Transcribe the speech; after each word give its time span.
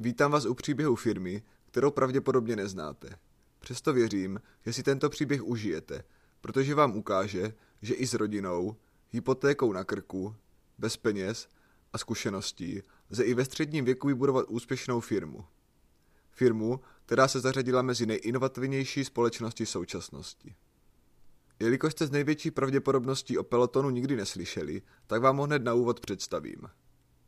Vítám 0.00 0.30
vás 0.30 0.44
u 0.44 0.54
příběhu 0.54 0.96
firmy, 0.96 1.42
kterou 1.66 1.90
pravděpodobně 1.90 2.56
neznáte. 2.56 3.18
Přesto 3.58 3.92
věřím, 3.92 4.40
že 4.66 4.72
si 4.72 4.82
tento 4.82 5.10
příběh 5.10 5.44
užijete, 5.44 6.04
protože 6.40 6.74
vám 6.74 6.96
ukáže, 6.96 7.54
že 7.82 7.94
i 7.94 8.06
s 8.06 8.14
rodinou, 8.14 8.76
hypotékou 9.10 9.72
na 9.72 9.84
krku, 9.84 10.34
bez 10.78 10.96
peněz 10.96 11.48
a 11.92 11.98
zkušeností 11.98 12.82
lze 13.10 13.24
i 13.24 13.34
ve 13.34 13.44
středním 13.44 13.84
věku 13.84 14.06
vybudovat 14.06 14.46
úspěšnou 14.48 15.00
firmu. 15.00 15.44
Firmu, 16.30 16.80
která 17.06 17.28
se 17.28 17.40
zařadila 17.40 17.82
mezi 17.82 18.06
nejinovativnější 18.06 19.04
společnosti 19.04 19.66
současnosti. 19.66 20.54
Jelikož 21.60 21.92
jste 21.92 22.06
z 22.06 22.10
největší 22.10 22.50
pravděpodobností 22.50 23.38
o 23.38 23.42
pelotonu 23.42 23.90
nikdy 23.90 24.16
neslyšeli, 24.16 24.82
tak 25.06 25.22
vám 25.22 25.36
ho 25.36 25.44
hned 25.44 25.62
na 25.62 25.74
úvod 25.74 26.00
představím. 26.00 26.70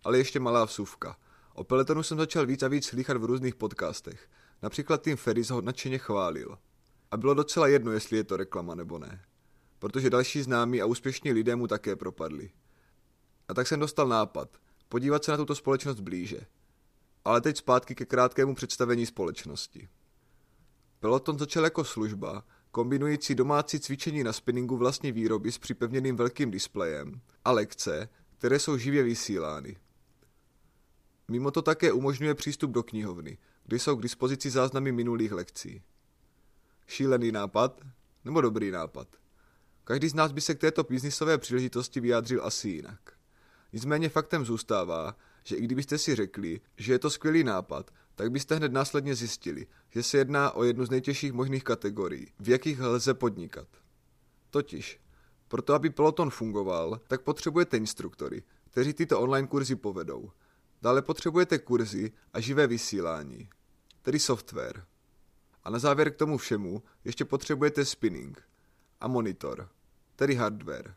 Ale 0.05 0.18
ještě 0.18 0.41
malá 0.41 0.64
vsuvka. 0.64 1.16
O 1.54 1.64
pelotonu 1.64 2.02
jsem 2.02 2.18
začal 2.18 2.46
víc 2.46 2.62
a 2.62 2.68
víc 2.68 2.86
slychat 2.86 3.16
v 3.16 3.24
různých 3.24 3.54
podcastech. 3.54 4.28
Například 4.62 5.02
Tim 5.02 5.16
Ferris 5.16 5.50
ho 5.50 5.60
nadšeně 5.60 5.98
chválil. 5.98 6.58
A 7.10 7.16
bylo 7.16 7.34
docela 7.34 7.66
jedno, 7.66 7.92
jestli 7.92 8.16
je 8.16 8.24
to 8.24 8.36
reklama 8.36 8.74
nebo 8.74 8.98
ne. 8.98 9.24
Protože 9.78 10.10
další 10.10 10.42
známí 10.42 10.82
a 10.82 10.86
úspěšní 10.86 11.32
lidé 11.32 11.56
mu 11.56 11.66
také 11.66 11.96
propadli. 11.96 12.50
A 13.48 13.55
tak 13.55 13.66
jsem 13.66 13.80
dostal 13.80 14.08
nápad, 14.08 14.48
podívat 14.88 15.24
se 15.24 15.30
na 15.30 15.36
tuto 15.36 15.55
společnost 15.55 16.00
blíže. 16.00 16.41
Ale 17.24 17.41
teď 17.41 17.56
zpátky 17.56 17.94
ke 17.94 18.05
krátkému 18.05 18.55
představení 18.55 19.06
společnosti. 19.06 19.88
Peloton 21.00 21.38
začal 21.38 21.64
jako 21.64 21.84
služba, 21.84 22.44
kombinující 22.70 23.34
domácí 23.34 23.80
cvičení 23.80 24.24
na 24.24 24.32
spinningu 24.32 24.77
vlastní 24.77 25.12
výroby 25.12 25.52
s 25.52 25.58
připevněným 25.58 26.16
velkým 26.16 26.50
displejem 26.50 27.20
a 27.44 27.52
lekce, 27.52 28.08
které 28.38 28.58
jsou 28.58 28.77
živě 28.78 29.02
vysílány. 29.02 29.77
Mimo 31.30 31.51
to 31.51 31.62
také 31.62 31.93
umožňuje 31.93 32.34
přístup 32.34 32.70
do 32.70 32.83
knihovny, 32.83 33.39
kde 33.65 33.79
jsou 33.79 33.97
k 33.97 34.02
dispozici 34.02 34.51
záznamy 34.51 34.93
minulých 34.93 35.33
lekcí. 35.33 35.83
Šílený 36.87 37.33
nápad 37.33 37.81
nebo 38.25 38.41
dobrý 38.41 38.70
nápad? 38.70 39.09
Každý 39.84 40.09
z 40.09 40.14
nás 40.14 40.33
by 40.33 40.41
se 40.41 40.55
k 40.55 40.59
této 40.59 40.84
biznisové 40.84 41.39
příležitosti 41.39 42.00
vyjádřil 42.00 42.45
asi 42.45 42.69
jinak. 42.69 43.12
Nicméně 43.72 44.09
faktem 44.09 44.45
zůstává, 44.45 45.17
že 45.45 45.56
i 45.56 45.62
kdybyste 45.62 45.98
si 45.98 46.14
řekli, 46.14 46.61
že 46.77 46.92
je 46.92 46.98
to 46.98 47.11
skvělý 47.11 47.44
nápad, 47.44 47.91
tak 48.15 48.31
byste 48.31 48.55
hned 48.55 48.72
následně 48.72 49.15
zjistili, 49.15 49.67
že 49.91 50.03
se 50.03 50.19
jedná 50.19 50.50
o 50.50 50.65
jednu 50.65 50.87
z 50.87 50.91
nejtěžších 50.91 51.33
možných 51.33 51.65
kategorií, 51.65 52.27
v 52.41 52.48
jakých 52.48 52.81
lze 52.81 53.15
podnikat. 53.15 53.69
Totiž, 54.50 55.00
proto 55.48 55.75
aby 55.75 55.91
peloton 55.91 56.31
fungoval, 56.31 57.00
tak 57.09 57.22
potřebujete 57.22 57.77
instruktory, 57.77 58.42
kteří 58.70 58.92
tyto 58.92 59.20
online 59.20 59.48
kurzy 59.48 59.77
povedou. 59.77 60.31
Dále 60.83 61.03
potřebujete 61.03 61.59
kurzy 61.59 62.12
a 62.33 62.41
živé 62.41 62.67
vysílání, 62.67 63.48
tedy 64.03 64.19
software. 64.19 64.84
A 65.64 65.70
na 65.70 65.78
závěr 65.78 66.12
k 66.12 66.17
tomu 66.17 66.39
všemu 66.39 66.83
ještě 67.05 67.25
potřebujete 67.25 67.84
spinning 67.84 68.42
a 69.00 69.09
monitor, 69.09 69.69
tedy 70.17 70.34
hardware. 70.34 70.95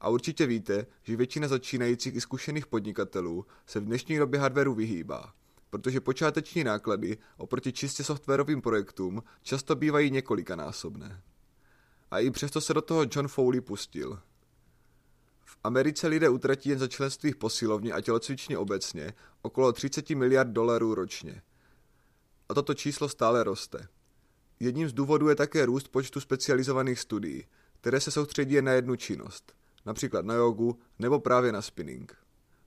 A 0.00 0.08
určitě 0.08 0.46
víte, 0.46 0.86
že 1.02 1.16
většina 1.16 1.48
začínajících 1.48 2.14
i 2.14 2.20
zkušených 2.20 2.66
podnikatelů 2.66 3.46
se 3.66 3.80
v 3.80 3.84
dnešní 3.84 4.18
době 4.18 4.40
hardwareu 4.40 4.74
vyhýbá, 4.74 5.34
protože 5.70 6.00
počáteční 6.00 6.64
náklady 6.64 7.18
oproti 7.36 7.72
čistě 7.72 8.04
softwarovým 8.04 8.62
projektům 8.62 9.22
často 9.42 9.76
bývají 9.76 10.10
několikanásobné. 10.10 11.22
A 12.10 12.18
i 12.18 12.30
přesto 12.30 12.60
se 12.60 12.74
do 12.74 12.82
toho 12.82 13.06
John 13.10 13.28
Foley 13.28 13.60
pustil. 13.60 14.20
V 15.44 15.58
Americe 15.64 16.06
lidé 16.08 16.28
utratí 16.28 16.68
jen 16.68 16.78
za 16.78 16.88
členství 16.88 17.32
v 17.32 17.36
posilovně 17.36 17.92
a 17.92 18.00
tělocvičně 18.00 18.58
obecně 18.58 19.14
okolo 19.42 19.72
30 19.72 20.10
miliard 20.10 20.50
dolarů 20.50 20.94
ročně. 20.94 21.42
A 22.48 22.54
toto 22.54 22.74
číslo 22.74 23.08
stále 23.08 23.44
roste. 23.44 23.88
Jedním 24.60 24.88
z 24.88 24.92
důvodů 24.92 25.28
je 25.28 25.34
také 25.34 25.66
růst 25.66 25.88
počtu 25.88 26.20
specializovaných 26.20 27.00
studií, 27.00 27.44
které 27.80 28.00
se 28.00 28.10
soustředí 28.10 28.54
jen 28.54 28.64
na 28.64 28.72
jednu 28.72 28.96
činnost– 28.96 29.54
například 29.86 30.24
na 30.24 30.34
jogu 30.34 30.78
nebo 30.98 31.20
právě 31.20 31.52
na 31.52 31.62
spinning. 31.62 32.16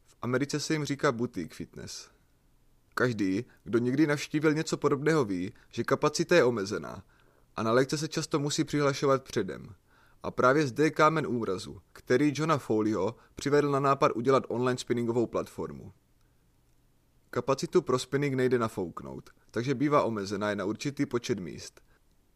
V 0.07 0.15
Americe 0.21 0.59
se 0.59 0.73
jim 0.73 0.85
říká 0.85 1.11
boutique 1.11 1.55
fitness. 1.55 2.09
Každý, 2.93 3.45
kdo 3.63 3.79
někdy 3.79 4.07
navštívil 4.07 4.53
něco 4.53 4.77
podobného 4.77 5.25
ví, 5.25 5.53
že 5.69 5.83
kapacita 5.83 6.35
je 6.35 6.43
omezená 6.43 7.03
a 7.55 7.63
na 7.63 7.71
lekce 7.71 7.97
se 7.97 8.07
často 8.07 8.39
musí 8.39 8.63
přihlašovat 8.63 9.23
předem. 9.23 9.75
A 10.27 10.31
právě 10.31 10.67
zde 10.67 10.83
je 10.83 10.91
kámen 10.91 11.27
úrazu, 11.27 11.81
který 11.93 12.33
Johna 12.35 12.57
Foleyho 12.57 13.15
přivedl 13.35 13.71
na 13.71 13.79
nápad 13.79 14.11
udělat 14.15 14.43
online 14.47 14.77
spinningovou 14.77 15.25
platformu. 15.25 15.93
Kapacitu 17.29 17.81
pro 17.81 17.99
spinning 17.99 18.33
nejde 18.33 18.59
nafouknout, 18.59 19.29
takže 19.51 19.75
bývá 19.75 20.03
omezená 20.03 20.49
jen 20.49 20.59
na 20.59 20.65
určitý 20.65 21.05
počet 21.05 21.39
míst. 21.39 21.81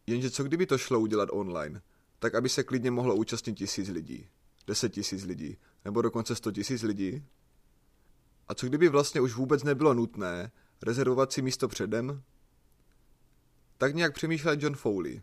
Jenže 0.06 0.30
co 0.30 0.44
kdyby 0.44 0.66
to 0.66 0.78
šlo 0.78 1.00
udělat 1.00 1.28
online, 1.32 1.82
tak 2.18 2.34
aby 2.34 2.48
se 2.48 2.62
klidně 2.62 2.90
mohlo 2.90 3.14
účastnit 3.14 3.54
tisíc 3.54 3.88
lidí. 3.88 4.28
10 4.66 4.88
tisíc 4.88 5.24
lidí, 5.24 5.56
nebo 5.84 6.02
dokonce 6.02 6.34
100 6.34 6.52
tisíc 6.52 6.82
lidí? 6.82 7.24
A 8.48 8.54
co 8.54 8.66
kdyby 8.66 8.88
vlastně 8.88 9.20
už 9.20 9.34
vůbec 9.34 9.62
nebylo 9.62 9.94
nutné 9.94 10.52
rezervovat 10.82 11.32
si 11.32 11.42
místo 11.42 11.68
předem? 11.68 12.22
Tak 13.78 13.94
nějak 13.94 14.14
přemýšlel 14.14 14.56
John 14.58 14.74
Foley. 14.74 15.22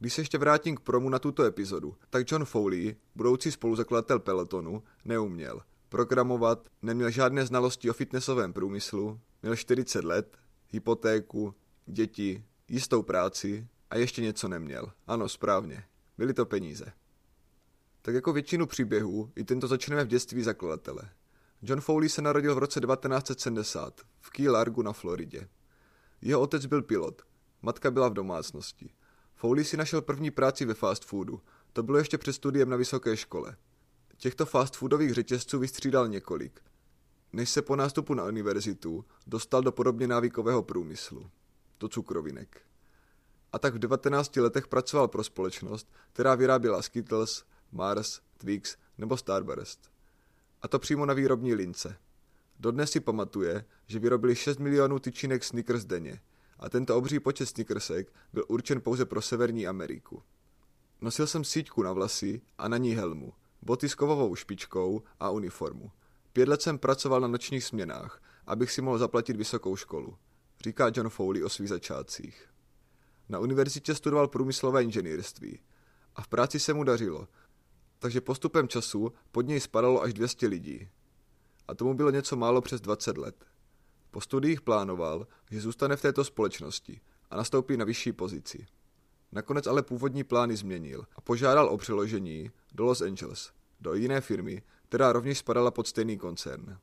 Když 0.00 0.14
se 0.14 0.20
ještě 0.20 0.38
vrátím 0.38 0.76
k 0.76 0.80
promu 0.80 1.08
na 1.08 1.18
tuto 1.18 1.44
epizodu, 1.44 1.96
tak 2.10 2.32
John 2.32 2.44
Foley, 2.44 2.96
budoucí 3.14 3.52
spoluzakladatel 3.52 4.18
Pelotonu, 4.18 4.82
neuměl 5.04 5.62
programovat, 5.90 6.68
neměl 6.82 7.10
žádné 7.10 7.46
znalosti 7.46 7.90
o 7.90 7.92
fitnessovém 7.92 8.52
průmyslu, 8.52 9.20
měl 9.42 9.56
40 9.56 10.04
let, 10.04 10.36
hypotéku, 10.68 11.54
děti, 11.86 12.44
jistou 12.68 13.02
práci 13.02 13.68
a 13.90 13.96
ještě 13.96 14.22
něco 14.22 14.48
neměl. 14.48 14.92
Ano, 15.06 15.28
správně. 15.28 15.84
Byly 16.18 16.34
to 16.34 16.46
peníze. 16.46 16.92
Tak 18.02 18.14
jako 18.14 18.32
většinu 18.32 18.66
příběhů, 18.66 19.30
i 19.36 19.44
tento 19.44 19.66
začneme 19.66 20.04
v 20.04 20.08
dětství 20.08 20.42
zakladatele. 20.42 21.02
John 21.62 21.80
Foley 21.80 22.08
se 22.08 22.22
narodil 22.22 22.54
v 22.54 22.58
roce 22.58 22.80
1970 22.80 24.00
v 24.20 24.30
Key 24.30 24.48
Largu 24.48 24.82
na 24.82 24.92
Floridě. 24.92 25.48
Jeho 26.20 26.40
otec 26.40 26.66
byl 26.66 26.82
pilot, 26.82 27.22
matka 27.62 27.90
byla 27.90 28.08
v 28.08 28.14
domácnosti. 28.14 28.90
Foley 29.40 29.64
si 29.64 29.76
našel 29.76 30.02
první 30.02 30.30
práci 30.30 30.64
ve 30.64 30.74
fast 30.74 31.04
foodu, 31.04 31.40
to 31.72 31.82
bylo 31.82 31.98
ještě 31.98 32.18
před 32.18 32.32
studiem 32.32 32.70
na 32.70 32.76
vysoké 32.76 33.16
škole. 33.16 33.56
Těchto 34.16 34.46
fast 34.46 34.76
foodových 34.76 35.14
řetězců 35.14 35.58
vystřídal 35.58 36.08
několik, 36.08 36.60
než 37.32 37.50
se 37.50 37.62
po 37.62 37.76
nástupu 37.76 38.14
na 38.14 38.24
univerzitu 38.24 39.04
dostal 39.26 39.62
do 39.62 39.72
podobně 39.72 40.06
návykového 40.06 40.62
průmyslu, 40.62 41.30
do 41.80 41.88
cukrovinek. 41.88 42.60
A 43.52 43.58
tak 43.58 43.74
v 43.74 43.78
19 43.78 44.36
letech 44.36 44.68
pracoval 44.68 45.08
pro 45.08 45.24
společnost, 45.24 45.92
která 46.12 46.34
vyráběla 46.34 46.82
Skittles, 46.82 47.44
Mars, 47.72 48.20
Twix 48.38 48.76
nebo 48.98 49.16
Starburst. 49.16 49.90
A 50.62 50.68
to 50.68 50.78
přímo 50.78 51.06
na 51.06 51.14
výrobní 51.14 51.54
lince. 51.54 51.96
Dodnes 52.58 52.90
si 52.90 53.00
pamatuje, 53.00 53.64
že 53.86 53.98
vyrobili 53.98 54.36
6 54.36 54.58
milionů 54.58 54.98
tyčinek 54.98 55.44
Snickers 55.44 55.84
denně 55.84 56.20
a 56.60 56.68
tento 56.68 56.96
obří 56.96 57.20
počet 57.20 57.46
Snickersek 57.46 58.12
byl 58.32 58.44
určen 58.48 58.80
pouze 58.80 59.04
pro 59.04 59.22
Severní 59.22 59.66
Ameriku. 59.66 60.22
Nosil 61.00 61.26
jsem 61.26 61.44
síťku 61.44 61.82
na 61.82 61.92
vlasy 61.92 62.40
a 62.58 62.68
na 62.68 62.76
ní 62.76 62.94
helmu, 62.94 63.32
boty 63.62 63.88
s 63.88 63.94
kovovou 63.94 64.34
špičkou 64.34 65.02
a 65.20 65.30
uniformu. 65.30 65.90
Pět 66.32 66.48
let 66.48 66.62
jsem 66.62 66.78
pracoval 66.78 67.20
na 67.20 67.28
nočních 67.28 67.64
směnách, 67.64 68.22
abych 68.46 68.72
si 68.72 68.82
mohl 68.82 68.98
zaplatit 68.98 69.36
vysokou 69.36 69.76
školu, 69.76 70.16
říká 70.64 70.90
John 70.94 71.08
Foley 71.08 71.44
o 71.44 71.48
svých 71.48 71.68
začátcích. 71.68 72.48
Na 73.28 73.38
univerzitě 73.38 73.94
studoval 73.94 74.28
průmyslové 74.28 74.84
inženýrství 74.84 75.60
a 76.16 76.22
v 76.22 76.28
práci 76.28 76.60
se 76.60 76.74
mu 76.74 76.84
dařilo, 76.84 77.28
takže 77.98 78.20
postupem 78.20 78.68
času 78.68 79.12
pod 79.32 79.46
něj 79.46 79.60
spadalo 79.60 80.02
až 80.02 80.14
200 80.14 80.46
lidí. 80.46 80.88
A 81.68 81.74
tomu 81.74 81.94
bylo 81.94 82.10
něco 82.10 82.36
málo 82.36 82.60
přes 82.60 82.80
20 82.80 83.18
let. 83.18 83.44
Po 84.10 84.20
studiích 84.20 84.60
plánoval, 84.60 85.26
že 85.50 85.60
zůstane 85.60 85.96
v 85.96 86.02
této 86.02 86.24
společnosti 86.24 87.00
a 87.30 87.36
nastoupí 87.36 87.76
na 87.76 87.84
vyšší 87.84 88.12
pozici. 88.12 88.66
Nakonec 89.32 89.66
ale 89.66 89.82
původní 89.82 90.24
plány 90.24 90.56
změnil 90.56 91.06
a 91.16 91.20
požádal 91.20 91.68
o 91.68 91.78
přeložení 91.78 92.50
do 92.72 92.84
Los 92.84 93.00
Angeles, 93.00 93.52
do 93.80 93.94
jiné 93.94 94.20
firmy, 94.20 94.62
která 94.88 95.12
rovněž 95.12 95.38
spadala 95.38 95.70
pod 95.70 95.86
stejný 95.86 96.18
koncern. 96.18 96.78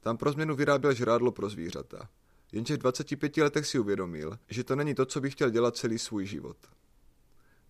Tam 0.00 0.16
pro 0.16 0.32
změnu 0.32 0.56
vyráběl 0.56 0.94
žrádlo 0.94 1.32
pro 1.32 1.50
zvířata. 1.50 2.08
Jenže 2.52 2.74
v 2.74 2.78
25 2.78 3.36
letech 3.36 3.66
si 3.66 3.78
uvědomil, 3.78 4.38
že 4.48 4.64
to 4.64 4.76
není 4.76 4.94
to, 4.94 5.06
co 5.06 5.20
by 5.20 5.30
chtěl 5.30 5.50
dělat 5.50 5.76
celý 5.76 5.98
svůj 5.98 6.26
život. 6.26 6.56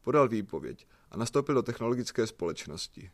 Podal 0.02 0.28
výpověď 0.28 0.86
a 1.10 1.16
nastoupil 1.16 1.54
do 1.54 1.62
technologické 1.62 2.26
společnosti. 2.26 3.10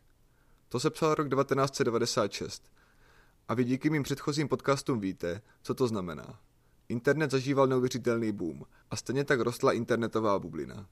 To 0.69 0.79
se 0.79 0.89
psal 0.89 1.15
rok 1.15 1.29
1996. 1.29 2.71
A 3.49 3.53
vy 3.53 3.63
díky 3.63 3.89
mým 3.89 4.03
předchozím 4.03 4.47
podcastům 4.47 4.99
víte, 4.99 5.41
co 5.61 5.73
to 5.73 5.87
znamená. 5.87 6.39
Internet 6.89 7.31
zažíval 7.31 7.67
neuvěřitelný 7.67 8.31
boom 8.31 8.63
a 8.91 8.95
stejně 8.95 9.23
tak 9.23 9.39
rostla 9.39 9.73
internetová 9.73 10.39
bublina. 10.39 10.89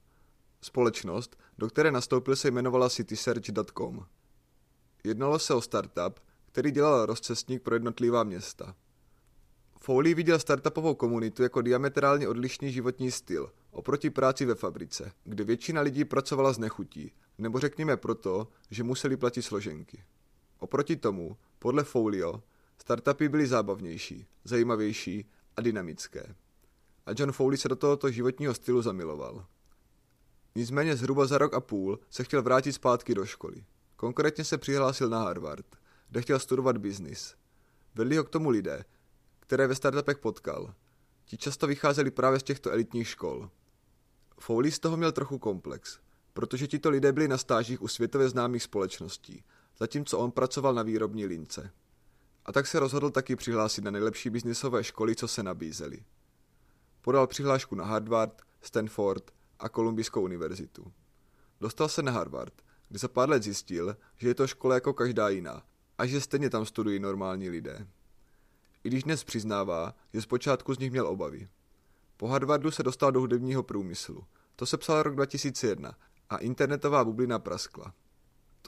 Společnost, 0.60 1.38
do 1.58 1.68
které 1.68 1.90
nastoupil, 1.90 2.36
se 2.36 2.48
jmenovala 2.48 2.90
citysearch.com. 2.90 4.06
Jednalo 5.04 5.38
se 5.38 5.54
o 5.54 5.60
startup, 5.60 6.20
který 6.52 6.70
dělal 6.70 7.06
rozcestník 7.06 7.62
pro 7.62 7.74
jednotlivá 7.74 8.24
města. 8.24 8.74
Foley 9.80 10.14
viděl 10.14 10.38
startupovou 10.38 10.94
komunitu 10.94 11.42
jako 11.42 11.62
diametrálně 11.62 12.28
odlišný 12.28 12.72
životní 12.72 13.10
styl, 13.10 13.52
oproti 13.70 14.10
práci 14.10 14.44
ve 14.44 14.54
fabrice, 14.54 15.12
kde 15.24 15.44
většina 15.44 15.80
lidí 15.80 16.04
pracovala 16.04 16.52
z 16.52 16.58
nechutí, 16.58 17.12
nebo 17.38 17.58
řekněme 17.58 17.96
proto, 17.96 18.48
že 18.70 18.82
museli 18.82 19.16
platit 19.16 19.42
složenky. 19.42 20.04
Oproti 20.58 20.96
tomu, 20.96 21.36
podle 21.58 21.84
Folio, 21.84 22.42
startupy 22.78 23.28
byly 23.28 23.46
zábavnější, 23.46 24.26
zajímavější 24.44 25.30
a 25.56 25.60
dynamické. 25.60 26.34
A 27.06 27.10
John 27.16 27.32
Foley 27.32 27.58
se 27.58 27.68
do 27.68 27.76
tohoto 27.76 28.10
životního 28.10 28.54
stylu 28.54 28.82
zamiloval. 28.82 29.46
Nicméně 30.54 30.96
zhruba 30.96 31.26
za 31.26 31.38
rok 31.38 31.54
a 31.54 31.60
půl 31.60 31.98
se 32.10 32.24
chtěl 32.24 32.42
vrátit 32.42 32.72
zpátky 32.72 33.14
do 33.14 33.26
školy. 33.26 33.64
Konkrétně 33.96 34.44
se 34.44 34.58
přihlásil 34.58 35.08
na 35.08 35.18
Harvard, 35.18 35.66
kde 36.08 36.22
chtěl 36.22 36.38
studovat 36.38 36.78
biznis. 36.78 37.34
Vedli 37.94 38.16
ho 38.16 38.24
k 38.24 38.30
tomu 38.30 38.50
lidé, 38.50 38.84
které 39.40 39.66
ve 39.66 39.74
startupech 39.74 40.18
potkal. 40.18 40.74
Ti 41.24 41.36
často 41.36 41.66
vycházeli 41.66 42.10
právě 42.10 42.40
z 42.40 42.42
těchto 42.42 42.70
elitních 42.70 43.08
škol. 43.08 43.50
Foley 44.40 44.70
z 44.70 44.78
toho 44.78 44.96
měl 44.96 45.12
trochu 45.12 45.38
komplex, 45.38 45.98
protože 46.32 46.66
tito 46.66 46.90
lidé 46.90 47.12
byli 47.12 47.28
na 47.28 47.38
stážích 47.38 47.82
u 47.82 47.88
světově 47.88 48.28
známých 48.28 48.62
společností, 48.62 49.44
zatímco 49.78 50.18
on 50.18 50.30
pracoval 50.30 50.74
na 50.74 50.82
výrobní 50.82 51.26
lince. 51.26 51.70
A 52.44 52.52
tak 52.52 52.66
se 52.66 52.78
rozhodl 52.78 53.10
taky 53.10 53.36
přihlásit 53.36 53.84
na 53.84 53.90
nejlepší 53.90 54.30
biznisové 54.30 54.84
školy, 54.84 55.16
co 55.16 55.28
se 55.28 55.42
nabízely. 55.42 56.04
Podal 57.00 57.26
přihlášku 57.26 57.74
na 57.74 57.84
Harvard, 57.84 58.42
Stanford 58.60 59.30
a 59.58 59.68
Kolumbijskou 59.68 60.22
univerzitu. 60.22 60.92
Dostal 61.60 61.88
se 61.88 62.02
na 62.02 62.12
Harvard, 62.12 62.54
kde 62.88 62.98
za 62.98 63.08
pár 63.08 63.30
let 63.30 63.42
zjistil, 63.42 63.96
že 64.16 64.28
je 64.28 64.34
to 64.34 64.46
škola 64.46 64.74
jako 64.74 64.92
každá 64.94 65.28
jiná 65.28 65.62
a 65.98 66.06
že 66.06 66.20
stejně 66.20 66.50
tam 66.50 66.66
studují 66.66 66.98
normální 66.98 67.50
lidé. 67.50 67.86
I 68.84 68.88
když 68.88 69.04
dnes 69.04 69.24
přiznává, 69.24 69.94
že 70.14 70.22
zpočátku 70.22 70.74
z 70.74 70.78
nich 70.78 70.90
měl 70.90 71.06
obavy. 71.06 71.48
Po 72.16 72.28
Harvardu 72.28 72.70
se 72.70 72.82
dostal 72.82 73.12
do 73.12 73.20
hudebního 73.20 73.62
průmyslu. 73.62 74.24
To 74.56 74.66
se 74.66 74.76
psal 74.76 75.02
rok 75.02 75.14
2001 75.14 75.94
a 76.30 76.36
internetová 76.36 77.04
bublina 77.04 77.38
praskla. 77.38 77.94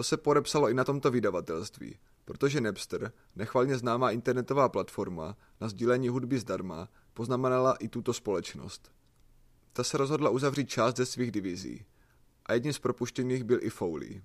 To 0.00 0.05
se 0.05 0.17
podepsalo 0.17 0.70
i 0.70 0.75
na 0.75 0.85
tomto 0.85 1.11
vydavatelství, 1.11 1.99
protože 2.25 2.61
Napster, 2.61 3.12
nechvalně 3.37 3.79
známá 3.79 4.11
internetová 4.11 4.69
platforma 4.69 5.37
na 5.61 5.69
sdílení 5.69 6.08
hudby 6.08 6.38
zdarma, 6.38 6.88
poznamenala 7.14 7.76
i 7.76 7.88
tuto 7.88 8.12
společnost. 8.12 8.93
Ta 9.73 9.85
se 9.85 9.99
rozhodla 9.99 10.31
uzavřít 10.31 10.69
část 10.69 10.97
ze 10.97 11.06
svých 11.06 11.31
divizí 11.31 11.87
a 12.47 12.52
jedním 12.52 12.73
z 12.73 12.79
propuštěných 12.79 13.44
byl 13.44 13.58
i 13.62 13.70
Foley. 13.70 14.23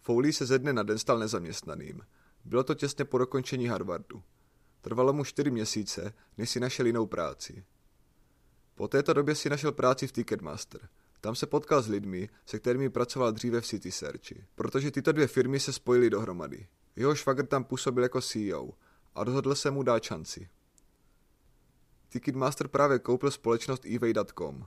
Foley 0.00 0.32
se 0.32 0.46
ze 0.46 0.58
dne 0.58 0.72
na 0.72 0.82
den 0.82 0.98
stal 0.98 1.18
nezaměstnaným. 1.18 2.00
Bylo 2.44 2.64
to 2.64 2.74
těsně 2.74 3.04
po 3.04 3.18
dokončení 3.18 3.66
Harvardu. 3.66 4.22
Trvalo 4.80 5.12
mu 5.12 5.24
čtyři 5.24 5.50
měsíce, 5.50 6.14
než 6.38 6.50
si 6.50 6.60
našel 6.60 6.86
jinou 6.86 7.06
práci. 7.06 7.64
Po 8.74 8.88
této 8.88 9.12
době 9.12 9.34
si 9.34 9.50
našel 9.50 9.72
práci 9.72 10.06
v 10.06 10.12
Ticketmaster. 10.12 10.88
Tam 11.20 11.34
se 11.34 11.46
potkal 11.46 11.82
s 11.82 11.88
lidmi, 11.88 12.28
se 12.46 12.58
kterými 12.58 12.90
pracoval 12.90 13.32
dříve 13.32 13.60
v 13.60 13.66
City 13.66 13.92
Searchi, 13.92 14.44
protože 14.54 14.90
tyto 14.90 15.12
dvě 15.12 15.26
firmy 15.26 15.60
se 15.60 15.72
spojily 15.72 16.10
dohromady. 16.10 16.66
Jeho 16.96 17.14
švagr 17.14 17.46
tam 17.46 17.64
působil 17.64 18.02
jako 18.02 18.20
CEO 18.20 18.70
a 19.14 19.24
rozhodl 19.24 19.54
se 19.54 19.70
mu 19.70 19.82
dát 19.82 20.02
šanci. 20.02 20.48
Ticketmaster 22.08 22.68
právě 22.68 22.98
koupil 22.98 23.30
společnost 23.30 23.86
eBay.com. 23.86 24.66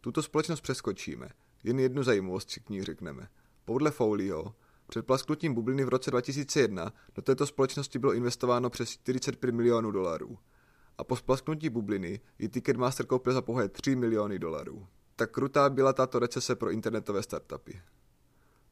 Tuto 0.00 0.22
společnost 0.22 0.60
přeskočíme, 0.60 1.28
jen 1.64 1.80
jednu 1.80 2.02
zajímavost 2.02 2.50
si 2.50 2.60
k 2.60 2.70
ní 2.70 2.84
řekneme. 2.84 3.28
Podle 3.64 3.90
Folio, 3.90 4.54
před 4.86 5.06
plasknutím 5.06 5.54
bubliny 5.54 5.84
v 5.84 5.88
roce 5.88 6.10
2001 6.10 6.92
do 7.14 7.22
této 7.22 7.46
společnosti 7.46 7.98
bylo 7.98 8.14
investováno 8.14 8.70
přes 8.70 8.90
45 8.90 9.52
milionů 9.52 9.90
dolarů. 9.90 10.38
A 10.98 11.04
po 11.04 11.16
splasknutí 11.16 11.70
bubliny 11.70 12.20
ji 12.38 12.48
Ticketmaster 12.48 13.06
koupil 13.06 13.32
za 13.32 13.42
pouhé 13.42 13.68
3 13.68 13.96
miliony 13.96 14.38
dolarů. 14.38 14.86
Tak 15.16 15.30
krutá 15.30 15.70
byla 15.70 15.92
tato 15.92 16.18
recese 16.18 16.54
pro 16.54 16.70
internetové 16.70 17.22
startupy. 17.22 17.80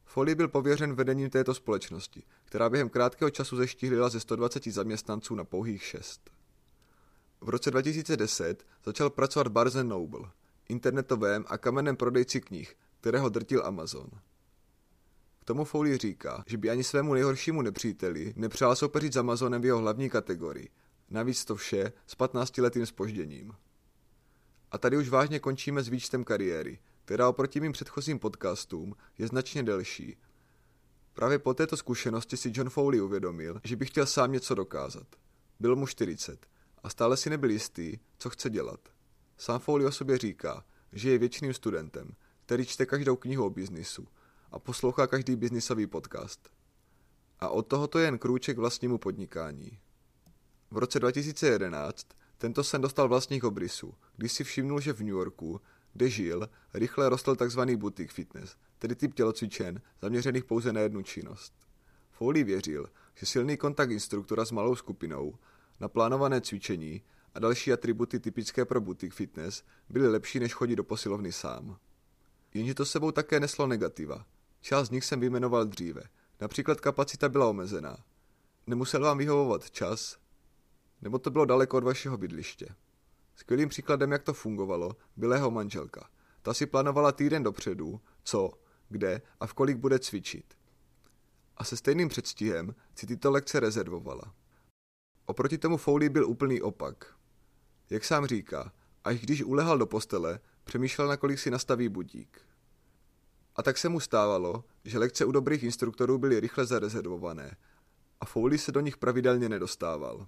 Foley 0.05 0.35
byl 0.35 0.47
pověřen 0.47 0.95
vedením 0.95 1.29
této 1.29 1.53
společnosti, 1.53 2.23
která 2.45 2.69
během 2.69 2.89
krátkého 2.89 3.29
času 3.29 3.57
zeštihlila 3.57 4.09
ze 4.09 4.19
120 4.19 4.67
zaměstnanců 4.67 5.35
na 5.35 5.43
pouhých 5.43 5.83
6. 5.83 6.29
V 7.41 7.49
roce 7.49 7.71
2010 7.71 8.65
začal 8.85 9.09
pracovat 9.09 9.47
Barnes 9.47 9.73
Noble, 9.83 10.29
internetovém 10.69 11.45
a 11.47 11.57
kamenném 11.57 11.95
prodejci 11.95 12.41
knih, 12.41 12.75
kterého 13.01 13.29
drtil 13.29 13.65
Amazon. 13.65 14.07
K 15.39 15.45
tomu 15.45 15.63
Foley 15.63 15.97
říká, 15.97 16.43
že 16.47 16.57
by 16.57 16.69
ani 16.69 16.83
svému 16.83 17.13
nejhoršímu 17.13 17.61
nepříteli 17.61 18.33
nepřál 18.35 18.75
soupeřit 18.75 19.13
s 19.13 19.17
Amazonem 19.17 19.61
v 19.61 19.65
jeho 19.65 19.79
hlavní 19.79 20.09
kategorii. 20.09 20.69
Navíc 21.09 21.45
to 21.45 21.55
vše 21.55 21.93
s 22.07 22.17
15-letým 22.17 22.85
spožděním. 22.85 23.53
A 24.73 24.77
tady 24.77 24.97
už 24.97 25.09
vážně 25.09 25.39
končíme 25.39 25.83
s 25.83 25.87
výčtem 25.87 26.23
kariéry, 26.23 26.79
která 27.05 27.29
oproti 27.29 27.59
mým 27.59 27.71
předchozím 27.71 28.19
podcastům 28.19 28.95
je 29.17 29.27
značně 29.27 29.63
delší. 29.63 30.17
Právě 31.13 31.39
po 31.39 31.53
této 31.53 31.77
zkušenosti 31.77 32.37
si 32.37 32.51
John 32.55 32.69
Foley 32.69 33.01
uvědomil, 33.01 33.61
že 33.63 33.75
by 33.75 33.85
chtěl 33.85 34.05
sám 34.05 34.31
něco 34.31 34.55
dokázat. 34.55 35.07
Byl 35.59 35.75
mu 35.75 35.87
40 35.87 36.45
a 36.83 36.89
stále 36.89 37.17
si 37.17 37.29
nebyl 37.29 37.49
jistý, 37.49 37.97
co 38.17 38.29
chce 38.29 38.49
dělat. 38.49 38.79
Sám 39.37 39.59
Foley 39.59 39.87
o 39.87 39.91
sobě 39.91 40.17
říká, 40.17 40.65
že 40.93 41.11
je 41.11 41.17
věčným 41.17 41.53
studentem, 41.53 42.11
který 42.45 42.65
čte 42.65 42.85
každou 42.85 43.15
knihu 43.15 43.45
o 43.45 43.49
biznisu 43.49 44.07
a 44.51 44.59
poslouchá 44.59 45.07
každý 45.07 45.35
biznisový 45.35 45.87
podcast. 45.87 46.49
A 47.39 47.49
od 47.49 47.67
tohoto 47.67 47.99
je 47.99 48.05
jen 48.05 48.17
krůček 48.17 48.57
vlastnímu 48.57 48.97
podnikání. 48.97 49.79
V 50.71 50.77
roce 50.77 50.99
2011 50.99 52.07
tento 52.43 52.63
sen 52.63 52.81
dostal 52.81 53.07
vlastních 53.07 53.43
obrysů, 53.43 53.93
když 54.17 54.31
si 54.31 54.43
všimnul, 54.43 54.79
že 54.79 54.93
v 54.93 54.99
New 54.99 55.09
Yorku, 55.09 55.61
kde 55.93 56.09
žil, 56.09 56.49
rychle 56.73 57.09
rostl 57.09 57.35
tzv. 57.35 57.61
boutique 57.61 58.13
fitness, 58.13 58.55
tedy 58.79 58.95
typ 58.95 59.13
tělocvičen 59.13 59.81
zaměřených 60.01 60.43
pouze 60.43 60.73
na 60.73 60.81
jednu 60.81 61.01
činnost. 61.01 61.53
Foley 62.11 62.43
věřil, 62.43 62.89
že 63.15 63.25
silný 63.25 63.57
kontakt 63.57 63.91
instruktora 63.91 64.45
s 64.45 64.51
malou 64.51 64.75
skupinou, 64.75 65.35
naplánované 65.79 66.41
cvičení 66.41 67.01
a 67.35 67.39
další 67.39 67.73
atributy 67.73 68.19
typické 68.19 68.65
pro 68.65 68.81
boutique 68.81 69.15
fitness 69.15 69.63
byly 69.89 70.07
lepší 70.07 70.39
než 70.39 70.53
chodit 70.53 70.75
do 70.75 70.83
posilovny 70.83 71.31
sám. 71.31 71.77
Jenže 72.53 72.73
to 72.73 72.85
sebou 72.85 73.11
také 73.11 73.39
neslo 73.39 73.67
negativa. 73.67 74.25
Část 74.61 74.87
z 74.87 74.91
nich 74.91 75.05
jsem 75.05 75.19
vyjmenoval 75.19 75.65
dříve. 75.65 76.01
Například 76.41 76.81
kapacita 76.81 77.29
byla 77.29 77.47
omezená. 77.47 77.97
Nemusel 78.67 79.01
vám 79.01 79.17
vyhovovat 79.17 79.71
čas, 79.71 80.17
nebo 81.03 81.19
to 81.19 81.31
bylo 81.31 81.45
daleko 81.45 81.77
od 81.77 81.83
vašeho 81.83 82.17
bydliště. 82.17 82.75
Skvělým 83.35 83.69
příkladem, 83.69 84.11
jak 84.11 84.23
to 84.23 84.33
fungovalo, 84.33 84.91
byla 85.15 85.35
jeho 85.35 85.51
manželka. 85.51 86.09
Ta 86.41 86.53
si 86.53 86.65
plánovala 86.65 87.11
týden 87.11 87.43
dopředu, 87.43 88.01
co, 88.23 88.51
kde 88.89 89.21
a 89.39 89.47
v 89.47 89.53
kolik 89.53 89.77
bude 89.77 89.99
cvičit. 89.99 90.53
A 91.57 91.63
se 91.63 91.77
stejným 91.77 92.09
předstihem 92.09 92.75
si 92.95 93.07
tyto 93.07 93.31
lekce 93.31 93.59
rezervovala. 93.59 94.33
Oproti 95.25 95.57
tomu 95.57 95.77
Foley 95.77 96.09
byl 96.09 96.29
úplný 96.29 96.61
opak. 96.61 97.15
Jak 97.89 98.05
sám 98.05 98.25
říká, 98.25 98.71
až 99.03 99.19
když 99.19 99.43
ulehal 99.43 99.77
do 99.77 99.85
postele, 99.85 100.39
přemýšlel, 100.63 101.07
na 101.07 101.17
kolik 101.17 101.39
si 101.39 101.51
nastaví 101.51 101.89
budík. 101.89 102.41
A 103.55 103.63
tak 103.63 103.77
se 103.77 103.89
mu 103.89 103.99
stávalo, 103.99 104.63
že 104.83 104.99
lekce 104.99 105.25
u 105.25 105.31
dobrých 105.31 105.63
instruktorů 105.63 106.17
byly 106.17 106.39
rychle 106.39 106.65
zarezervované 106.65 107.57
a 108.21 108.25
Foley 108.25 108.57
se 108.57 108.71
do 108.71 108.79
nich 108.79 108.97
pravidelně 108.97 109.49
nedostával. 109.49 110.27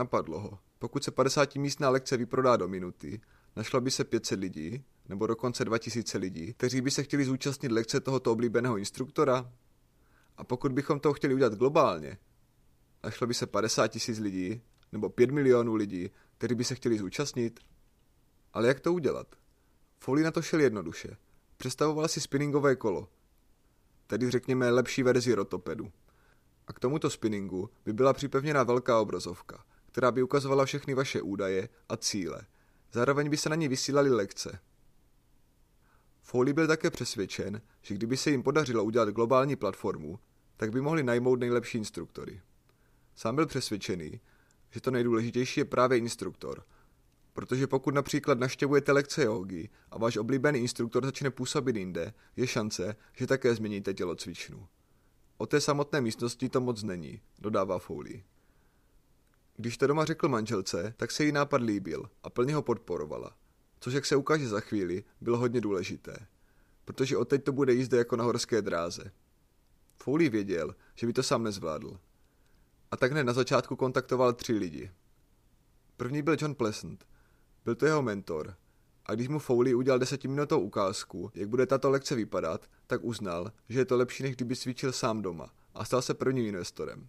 Napadlo 0.00 0.40
ho, 0.40 0.58
pokud 0.78 1.04
se 1.04 1.10
50 1.10 1.54
místná 1.54 1.90
lekce 1.90 2.16
vyprodá 2.16 2.56
do 2.56 2.68
minuty, 2.68 3.20
našlo 3.56 3.80
by 3.80 3.90
se 3.90 4.04
500 4.04 4.40
lidí, 4.40 4.84
nebo 5.08 5.26
dokonce 5.26 5.64
2000 5.64 6.18
lidí, 6.18 6.52
kteří 6.54 6.80
by 6.80 6.90
se 6.90 7.02
chtěli 7.02 7.24
zúčastnit 7.24 7.72
lekce 7.72 8.00
tohoto 8.00 8.32
oblíbeného 8.32 8.78
instruktora? 8.78 9.52
A 10.36 10.44
pokud 10.44 10.72
bychom 10.72 11.00
to 11.00 11.12
chtěli 11.12 11.34
udělat 11.34 11.54
globálně, 11.54 12.18
našlo 13.04 13.26
by 13.26 13.34
se 13.34 13.46
50 13.46 13.88
tisíc 13.88 14.18
lidí, 14.18 14.62
nebo 14.92 15.08
5 15.08 15.30
milionů 15.30 15.74
lidí, 15.74 16.10
kteří 16.38 16.54
by 16.54 16.64
se 16.64 16.74
chtěli 16.74 16.98
zúčastnit? 16.98 17.60
Ale 18.52 18.68
jak 18.68 18.80
to 18.80 18.92
udělat? 18.92 19.36
Foley 19.98 20.24
na 20.24 20.30
to 20.30 20.42
šel 20.42 20.60
jednoduše. 20.60 21.16
Představoval 21.56 22.08
si 22.08 22.20
spinningové 22.20 22.76
kolo, 22.76 23.08
tedy 24.06 24.30
řekněme 24.30 24.70
lepší 24.70 25.02
verzi 25.02 25.34
rotopedu. 25.34 25.92
A 26.66 26.72
k 26.72 26.80
tomuto 26.80 27.10
spinningu 27.10 27.70
by 27.84 27.92
byla 27.92 28.12
připevněna 28.12 28.62
velká 28.62 29.00
obrazovka, 29.00 29.64
která 29.92 30.12
by 30.12 30.22
ukazovala 30.22 30.64
všechny 30.64 30.94
vaše 30.94 31.22
údaje 31.22 31.68
a 31.88 31.96
cíle. 31.96 32.46
Zároveň 32.92 33.30
by 33.30 33.36
se 33.36 33.48
na 33.48 33.56
ní 33.56 33.68
vysílaly 33.68 34.10
lekce. 34.10 34.58
Foley 36.22 36.52
byl 36.52 36.66
také 36.66 36.90
přesvědčen, 36.90 37.62
že 37.82 37.94
kdyby 37.94 38.16
se 38.16 38.30
jim 38.30 38.42
podařilo 38.42 38.84
udělat 38.84 39.08
globální 39.08 39.56
platformu, 39.56 40.18
tak 40.56 40.70
by 40.70 40.80
mohli 40.80 41.02
najmout 41.02 41.40
nejlepší 41.40 41.78
instruktory. 41.78 42.40
Sám 43.14 43.34
byl 43.34 43.46
přesvědčený, 43.46 44.20
že 44.70 44.80
to 44.80 44.90
nejdůležitější 44.90 45.60
je 45.60 45.64
právě 45.64 45.98
instruktor, 45.98 46.64
protože 47.32 47.66
pokud 47.66 47.94
například 47.94 48.38
naštěvujete 48.38 48.92
lekce 48.92 49.24
jogy 49.24 49.68
a 49.90 49.98
váš 49.98 50.16
oblíbený 50.16 50.58
instruktor 50.58 51.04
začne 51.04 51.30
působit 51.30 51.76
jinde, 51.76 52.14
je 52.36 52.46
šance, 52.46 52.96
že 53.12 53.26
také 53.26 53.54
změníte 53.54 53.94
tělocvičnu. 53.94 54.68
O 55.38 55.46
té 55.46 55.60
samotné 55.60 56.00
místnosti 56.00 56.48
to 56.48 56.60
moc 56.60 56.82
není, 56.82 57.20
dodává 57.38 57.78
Foley. 57.78 58.22
Když 59.60 59.78
to 59.78 59.86
doma 59.86 60.04
řekl 60.04 60.28
manželce, 60.28 60.94
tak 60.96 61.10
se 61.10 61.24
jí 61.24 61.32
nápad 61.32 61.62
líbil 61.62 62.10
a 62.22 62.30
plně 62.30 62.54
ho 62.54 62.62
podporovala. 62.62 63.36
Což, 63.80 63.94
jak 63.94 64.06
se 64.06 64.16
ukáže 64.16 64.48
za 64.48 64.60
chvíli, 64.60 65.04
bylo 65.20 65.38
hodně 65.38 65.60
důležité. 65.60 66.26
Protože 66.84 67.16
odteď 67.16 67.44
to 67.44 67.52
bude 67.52 67.72
jízda 67.72 67.98
jako 67.98 68.16
na 68.16 68.24
horské 68.24 68.62
dráze. 68.62 69.12
Foley 69.96 70.28
věděl, 70.28 70.74
že 70.94 71.06
by 71.06 71.12
to 71.12 71.22
sám 71.22 71.42
nezvládl. 71.42 72.00
A 72.90 72.96
tak 72.96 73.12
hned 73.12 73.24
na 73.24 73.32
začátku 73.32 73.76
kontaktoval 73.76 74.32
tři 74.32 74.52
lidi. 74.52 74.90
První 75.96 76.22
byl 76.22 76.36
John 76.40 76.54
Pleasant. 76.54 77.06
Byl 77.64 77.74
to 77.74 77.86
jeho 77.86 78.02
mentor. 78.02 78.54
A 79.06 79.14
když 79.14 79.28
mu 79.28 79.38
Foley 79.38 79.74
udělal 79.74 79.98
desetiminutovou 79.98 80.62
ukázku, 80.62 81.30
jak 81.34 81.48
bude 81.48 81.66
tato 81.66 81.90
lekce 81.90 82.14
vypadat, 82.14 82.66
tak 82.86 83.04
uznal, 83.04 83.52
že 83.68 83.78
je 83.78 83.84
to 83.84 83.96
lepší, 83.96 84.22
než 84.22 84.36
kdyby 84.36 84.56
cvičil 84.56 84.92
sám 84.92 85.22
doma 85.22 85.54
a 85.74 85.84
stal 85.84 86.02
se 86.02 86.14
prvním 86.14 86.46
investorem. 86.46 87.08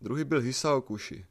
Druhý 0.00 0.24
byl 0.24 0.40
Hisao 0.40 0.80
Kushi. 0.80 1.26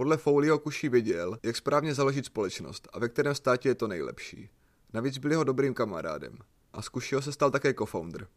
Podle 0.00 0.16
Foleyho 0.16 0.58
Kushi 0.58 0.88
věděl, 0.88 1.38
jak 1.42 1.56
správně 1.56 1.94
založit 1.94 2.26
společnost 2.26 2.88
a 2.92 2.98
ve 2.98 3.08
kterém 3.08 3.34
státě 3.34 3.68
je 3.68 3.74
to 3.74 3.88
nejlepší. 3.88 4.50
Navíc 4.92 5.18
byl 5.18 5.30
jeho 5.30 5.44
dobrým 5.44 5.74
kamarádem 5.74 6.38
a 6.72 6.82
z 6.82 6.88
Kushiho 6.88 7.22
se 7.22 7.32
stal 7.32 7.50
také 7.50 7.74
co-founder. 7.74 8.28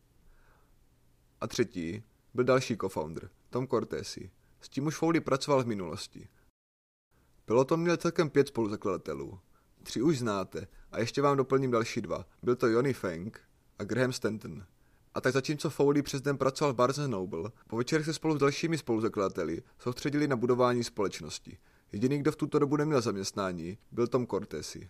A 1.42 1.48
třetí 1.48 2.04
byl 2.34 2.44
další 2.44 2.78
co-founder, 2.78 3.30
Tom 3.50 3.68
Cortesi. 3.68 4.32
S 4.62 4.70
tím 4.70 4.86
už 4.86 4.96
Foley 4.96 5.22
pracoval 5.22 5.64
v 5.64 5.68
minulosti. 5.68 6.28
Peloton 7.46 7.82
měl 7.82 7.98
celkem 7.98 8.30
pět 8.30 8.48
spoluzakladatelů. 8.48 9.40
Tři 9.84 10.02
už 10.02 10.20
znáte 10.20 10.68
a 10.92 11.00
ještě 11.00 11.22
vám 11.22 11.38
doplním 11.38 11.72
další 11.72 12.02
dva. 12.02 12.26
Byl 12.42 12.56
to 12.56 12.68
Johnny 12.68 12.94
Feng 12.94 13.42
a 13.80 13.84
Graham 13.84 14.14
Stanton. 14.14 14.66
A 15.14 15.22
tak 15.22 15.34
zatímco 15.34 15.70
Foley 15.70 16.02
přes 16.02 16.22
den 16.22 16.38
pracoval 16.38 16.74
v 16.74 16.76
Barnes 16.76 17.08
Noble, 17.08 17.52
po 17.68 17.78
večerech 17.78 18.06
se 18.06 18.14
spolu 18.14 18.36
s 18.36 18.40
dalšími 18.40 18.78
spoluzakladateli 18.78 19.64
soustředili 19.80 20.28
na 20.28 20.36
budování 20.36 20.84
společnosti. 20.84 21.58
Jediný, 21.92 22.20
kdo 22.20 22.32
v 22.32 22.36
tuto 22.36 22.60
dobu 22.60 22.78
neměl 22.78 23.02
zaměstnání, 23.02 23.78
byl 23.92 24.08
Tom 24.08 24.28
Cortesi. 24.28 24.90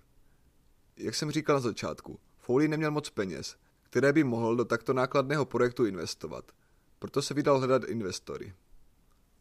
Jak 0.97 1.15
jsem 1.15 1.31
říkal 1.31 1.55
na 1.55 1.59
začátku, 1.59 2.19
Foley 2.37 2.67
neměl 2.67 2.91
moc 2.91 3.09
peněz, 3.09 3.55
které 3.83 4.13
by 4.13 4.23
mohl 4.23 4.55
do 4.55 4.65
takto 4.65 4.93
nákladného 4.93 5.45
projektu 5.45 5.85
investovat. 5.85 6.51
Proto 6.99 7.21
se 7.21 7.33
vydal 7.33 7.59
hledat 7.59 7.83
investory. 7.83 8.53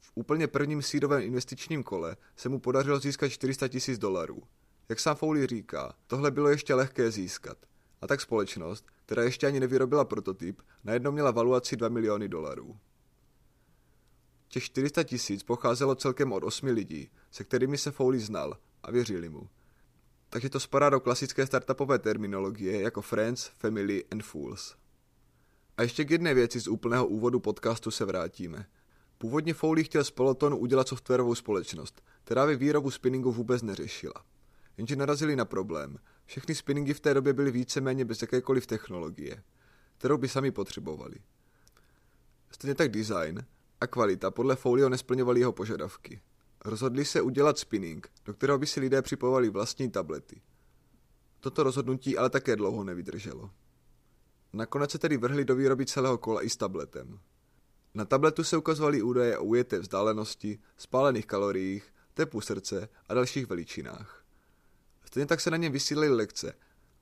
V 0.00 0.12
úplně 0.14 0.46
prvním 0.48 0.82
sídovém 0.82 1.22
investičním 1.22 1.82
kole 1.82 2.16
se 2.36 2.48
mu 2.48 2.58
podařilo 2.58 2.98
získat 2.98 3.28
400 3.28 3.68
tisíc 3.68 3.98
dolarů. 3.98 4.42
Jak 4.88 5.00
sám 5.00 5.16
Foley 5.16 5.46
říká, 5.46 5.94
tohle 6.06 6.30
bylo 6.30 6.48
ještě 6.48 6.74
lehké 6.74 7.10
získat. 7.10 7.58
A 8.00 8.06
tak 8.06 8.20
společnost, 8.20 8.86
která 9.12 9.25
ještě 9.25 9.47
ani 9.47 9.61
nevyrobila 9.61 10.04
prototyp, 10.04 10.62
najednou 10.85 11.12
měla 11.12 11.31
valuaci 11.31 11.76
2 11.76 11.88
miliony 11.88 12.28
dolarů. 12.28 12.76
Těch 14.49 14.64
400 14.64 15.02
tisíc 15.02 15.42
pocházelo 15.42 15.95
celkem 15.95 16.33
od 16.33 16.45
osmi 16.45 16.71
lidí, 16.71 17.11
se 17.31 17.45
kterými 17.45 17.78
se 17.78 17.90
Foley 17.90 18.21
znal 18.21 18.57
a 18.83 18.90
věřili 18.90 19.28
mu. 19.28 19.49
Takže 20.28 20.50
to 20.50 20.61
spadá 20.61 20.90
do 20.90 21.00
klasické 21.00 21.47
startupové 21.47 21.99
terminologie 21.99 22.81
jako 22.81 23.02
Friends, 23.02 23.50
Family 23.59 24.04
and 24.11 24.23
Fools. 24.23 24.76
A 25.76 25.83
ještě 25.83 26.04
k 26.04 26.11
jedné 26.11 26.35
věci 26.35 26.61
z 26.61 26.69
úplného 26.69 27.07
úvodu 27.07 27.40
podcastu 27.40 27.90
se 27.90 28.04
vrátíme. 28.04 28.66
Původně 29.19 29.54
Foley 29.54 29.85
chtěl 29.85 30.04
z 30.04 30.11
Pelotonu 30.11 30.57
udělat 30.57 30.88
softwarovou 30.88 31.35
společnost, 31.35 32.02
která 32.25 32.47
by 32.47 32.57
výrobu 32.57 32.90
spinningu 32.90 33.33
vůbec 33.33 33.62
neřešila. 33.62 34.25
Jenže 34.76 34.97
narazili 34.97 35.37
na 35.37 35.45
problém. 35.45 35.99
Všechny 36.32 36.54
spinningy 36.54 36.94
v 36.94 37.00
té 37.00 37.14
době 37.14 37.32
byly 37.32 37.50
víceméně 37.50 38.04
bez 38.04 38.22
jakékoliv 38.22 38.66
technologie, 38.66 39.42
kterou 39.98 40.18
by 40.18 40.28
sami 40.28 40.50
potřebovali. 40.50 41.16
Stejně 42.50 42.74
tak 42.74 42.90
design 42.90 43.44
a 43.80 43.86
kvalita 43.86 44.30
podle 44.30 44.56
Folio 44.56 44.88
nesplňovaly 44.88 45.40
jeho 45.40 45.52
požadavky. 45.52 46.22
Rozhodli 46.64 47.04
se 47.04 47.20
udělat 47.20 47.58
spinning, 47.58 48.08
do 48.24 48.34
kterého 48.34 48.58
by 48.58 48.66
si 48.66 48.80
lidé 48.80 49.02
připojovali 49.02 49.48
vlastní 49.48 49.90
tablety. 49.90 50.42
Toto 51.40 51.62
rozhodnutí 51.62 52.18
ale 52.18 52.30
také 52.30 52.56
dlouho 52.56 52.84
nevydrželo. 52.84 53.50
Nakonec 54.52 54.90
se 54.90 54.98
tedy 54.98 55.16
vrhli 55.16 55.44
do 55.44 55.56
výroby 55.56 55.86
celého 55.86 56.18
kola 56.18 56.42
i 56.42 56.50
s 56.50 56.56
tabletem. 56.56 57.20
Na 57.94 58.04
tabletu 58.04 58.44
se 58.44 58.56
ukazovaly 58.56 59.02
údaje 59.02 59.38
o 59.38 59.44
ujeté 59.44 59.78
vzdálenosti, 59.78 60.58
spálených 60.76 61.26
kaloriích, 61.26 61.94
tepu 62.14 62.40
srdce 62.40 62.88
a 63.08 63.14
dalších 63.14 63.46
veličinách. 63.46 64.22
Stejně 65.12 65.26
tak 65.26 65.40
se 65.40 65.50
na 65.50 65.57
něm 65.57 65.73
vysílaly 65.73 66.09
lekce 66.09 66.54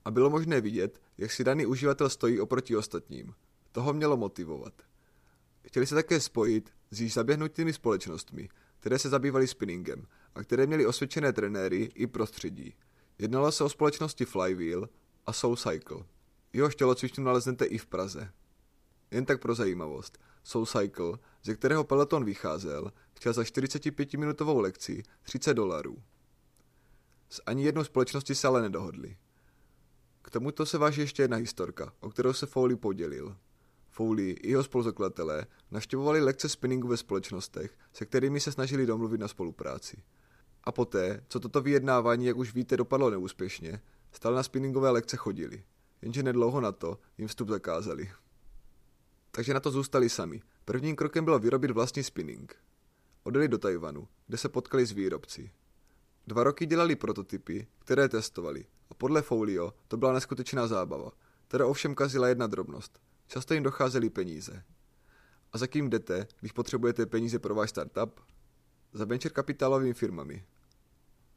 a 0.05 0.11
bylo 0.11 0.31
možné 0.31 0.61
vidět, 0.61 1.01
jak 1.19 1.33
si 1.33 1.45
daný 1.45 1.67
uživatel 1.67 2.11
stojí 2.11 2.41
oproti 2.41 2.77
ostatním. 2.77 3.35
Toho 3.73 3.93
mělo 3.93 4.17
motivovat. 4.17 4.75
Chtěli 5.63 5.87
se 5.87 5.95
také 5.95 6.21
spojit 6.21 6.71
s 6.91 7.01
již 7.01 7.13
zaběhnutými 7.13 7.73
společnostmi, 7.73 8.49
které 8.81 8.99
se 8.99 9.09
zabývaly 9.09 9.47
spinningem 9.47 10.07
a 10.35 10.43
které 10.43 10.67
měly 10.67 10.87
osvědčené 10.87 11.33
trenéry 11.33 11.91
i 11.95 12.07
prostředí. 12.07 12.75
Jednalo 13.19 13.53
se 13.53 13.65
o 13.65 13.69
společnosti 13.69 14.25
Flywheel 14.25 14.89
a 15.27 15.33
Soul 15.33 15.57
Cycle. 15.57 16.05
Jeho 16.53 16.71
tělocvičnu 16.71 17.25
naleznete 17.25 17.65
i 17.65 17.79
v 17.79 17.87
Praze. 17.87 18.33
Jen 19.11 19.25
tak 19.25 19.41
pro 19.41 19.55
zajímavost. 19.55 20.19
Soul 20.45 20.67
Cycle, 20.67 21.19
ze 21.43 21.55
kterého 21.55 21.85
peloton 21.85 22.25
vycházel, 22.25 22.93
chtěl 23.15 23.33
za 23.33 23.43
45-minutovou 23.43 24.61
lekci 24.61 25.03
30 25.23 25.55
dolarů. 25.55 26.03
S 27.31 27.43
ani 27.47 27.65
jednou 27.65 27.85
společností 27.85 28.35
se 28.35 28.47
ale 28.47 28.63
nedohodli. 28.63 29.17
K 30.23 30.31
tomuto 30.31 30.67
se 30.67 30.79
váží 30.79 31.01
ještě 31.01 31.23
jedna 31.23 31.37
historka, 31.37 31.93
o 32.01 32.11
kterou 32.11 32.33
se 32.33 32.47
Foley 32.47 32.77
podělil. 32.77 33.37
Foley 33.89 34.37
i 34.41 34.51
jeho 34.51 34.65
spoluzakladatelé 34.65 35.47
navštěvovali 35.71 36.21
lekce 36.21 36.49
spinningu 36.49 36.89
ve 36.89 36.97
společnostech, 36.97 37.79
se 37.93 38.07
kterými 38.07 38.41
se 38.41 38.53
snažili 38.53 38.87
domluvit 38.87 39.21
na 39.21 39.29
spolupráci. 39.29 40.03
A 40.65 40.73
poté, 40.73 41.25
co 41.29 41.41
toto 41.41 41.61
vyjednávání, 41.61 42.27
jak 42.27 42.37
už 42.37 42.55
víte, 42.55 42.77
dopadlo 42.77 43.11
neúspěšně, 43.11 43.81
stále 44.13 44.37
na 44.37 44.43
spinningové 44.43 44.91
lekce 44.91 45.17
chodili. 45.17 45.65
Jenže 46.03 46.23
nedlouho 46.23 46.61
na 46.61 46.73
to 46.73 46.99
jim 47.19 47.29
vstup 47.29 47.49
zakázali. 47.49 48.11
Takže 49.31 49.55
na 49.55 49.61
to 49.61 49.71
zůstali 49.71 50.09
sami. 50.09 50.43
Prvním 50.65 50.97
krokem 50.97 51.25
bylo 51.25 51.39
vyrobit 51.39 51.71
vlastní 51.71 52.03
spinning. 52.03 52.57
Odjeli 53.23 53.49
do 53.49 53.59
Tajvanu, 53.59 54.09
kde 54.27 54.39
se 54.39 54.49
potkali 54.49 54.87
s 54.87 54.93
výrobci. 54.93 55.51
Dva 56.31 56.45
roky 56.45 56.67
dělali 56.67 56.97
prototypy, 56.97 57.67
které 57.79 58.09
testovali 58.09 58.65
a 58.91 58.95
podle 58.95 59.23
Folio 59.23 59.75
to 59.89 59.97
byla 59.97 60.13
neskutečná 60.13 60.67
zábava, 60.67 61.11
která 61.49 61.67
ovšem 61.67 61.95
kazila 61.95 62.29
jedna 62.29 62.47
drobnost. 62.47 63.01
Často 63.27 63.55
jim 63.55 63.63
docházely 63.63 64.11
peníze. 64.11 64.63
A 65.53 65.59
za 65.59 65.67
kým 65.67 65.91
jdete, 65.91 66.27
když 66.41 66.53
potřebujete 66.53 67.07
peníze 67.07 67.39
pro 67.39 67.55
váš 67.55 67.71
startup? 67.71 68.21
Za 68.93 69.05
venture 69.05 69.33
kapitálovými 69.33 69.95
firmami. 69.95 70.45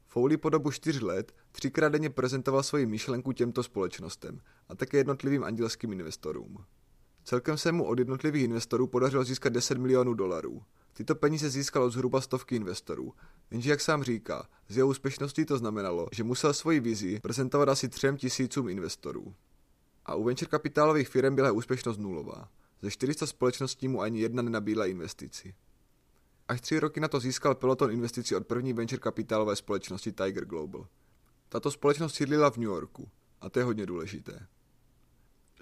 Foley 0.06 0.36
po 0.36 0.50
dobu 0.50 0.70
čtyř 0.70 1.00
let 1.00 1.34
třikrát 1.52 1.88
denně 1.88 2.10
prezentoval 2.10 2.62
svoji 2.62 2.86
myšlenku 2.86 3.32
těmto 3.32 3.62
společnostem 3.62 4.40
a 4.68 4.74
také 4.74 4.96
jednotlivým 4.96 5.44
andělským 5.44 5.92
investorům. 5.92 6.64
Celkem 7.24 7.58
se 7.58 7.72
mu 7.72 7.84
od 7.84 7.98
jednotlivých 7.98 8.44
investorů 8.44 8.86
podařilo 8.86 9.24
získat 9.24 9.52
10 9.52 9.78
milionů 9.78 10.14
dolarů. 10.14 10.62
Tyto 10.96 11.14
peníze 11.14 11.50
získalo 11.50 11.90
zhruba 11.90 12.20
stovky 12.20 12.56
investorů, 12.56 13.12
jenže 13.50 13.70
jak 13.70 13.80
sám 13.80 14.02
říká, 14.02 14.48
z 14.68 14.76
jeho 14.76 14.88
úspěšností 14.88 15.44
to 15.44 15.58
znamenalo, 15.58 16.08
že 16.12 16.24
musel 16.24 16.54
svoji 16.54 16.80
vizi 16.80 17.20
prezentovat 17.20 17.68
asi 17.68 17.88
třem 17.88 18.16
tisícům 18.16 18.68
investorů. 18.68 19.34
A 20.06 20.14
u 20.14 20.24
venture 20.24 20.48
kapitálových 20.48 21.08
firm 21.08 21.34
byla 21.34 21.52
úspěšnost 21.52 21.98
nulová. 21.98 22.48
Ze 22.82 22.90
400 22.90 23.26
společností 23.26 23.88
mu 23.88 24.00
ani 24.00 24.20
jedna 24.20 24.42
nenabídla 24.42 24.86
investici. 24.86 25.54
Až 26.48 26.60
tři 26.60 26.80
roky 26.80 27.00
na 27.00 27.08
to 27.08 27.20
získal 27.20 27.54
Peloton 27.54 27.90
investici 27.90 28.36
od 28.36 28.46
první 28.46 28.72
venture 28.72 29.00
kapitálové 29.00 29.56
společnosti 29.56 30.12
Tiger 30.12 30.44
Global. 30.44 30.86
Tato 31.48 31.70
společnost 31.70 32.14
sídlila 32.14 32.50
v 32.50 32.56
New 32.56 32.68
Yorku 32.68 33.08
a 33.40 33.50
to 33.50 33.58
je 33.58 33.64
hodně 33.64 33.86
důležité. 33.86 34.46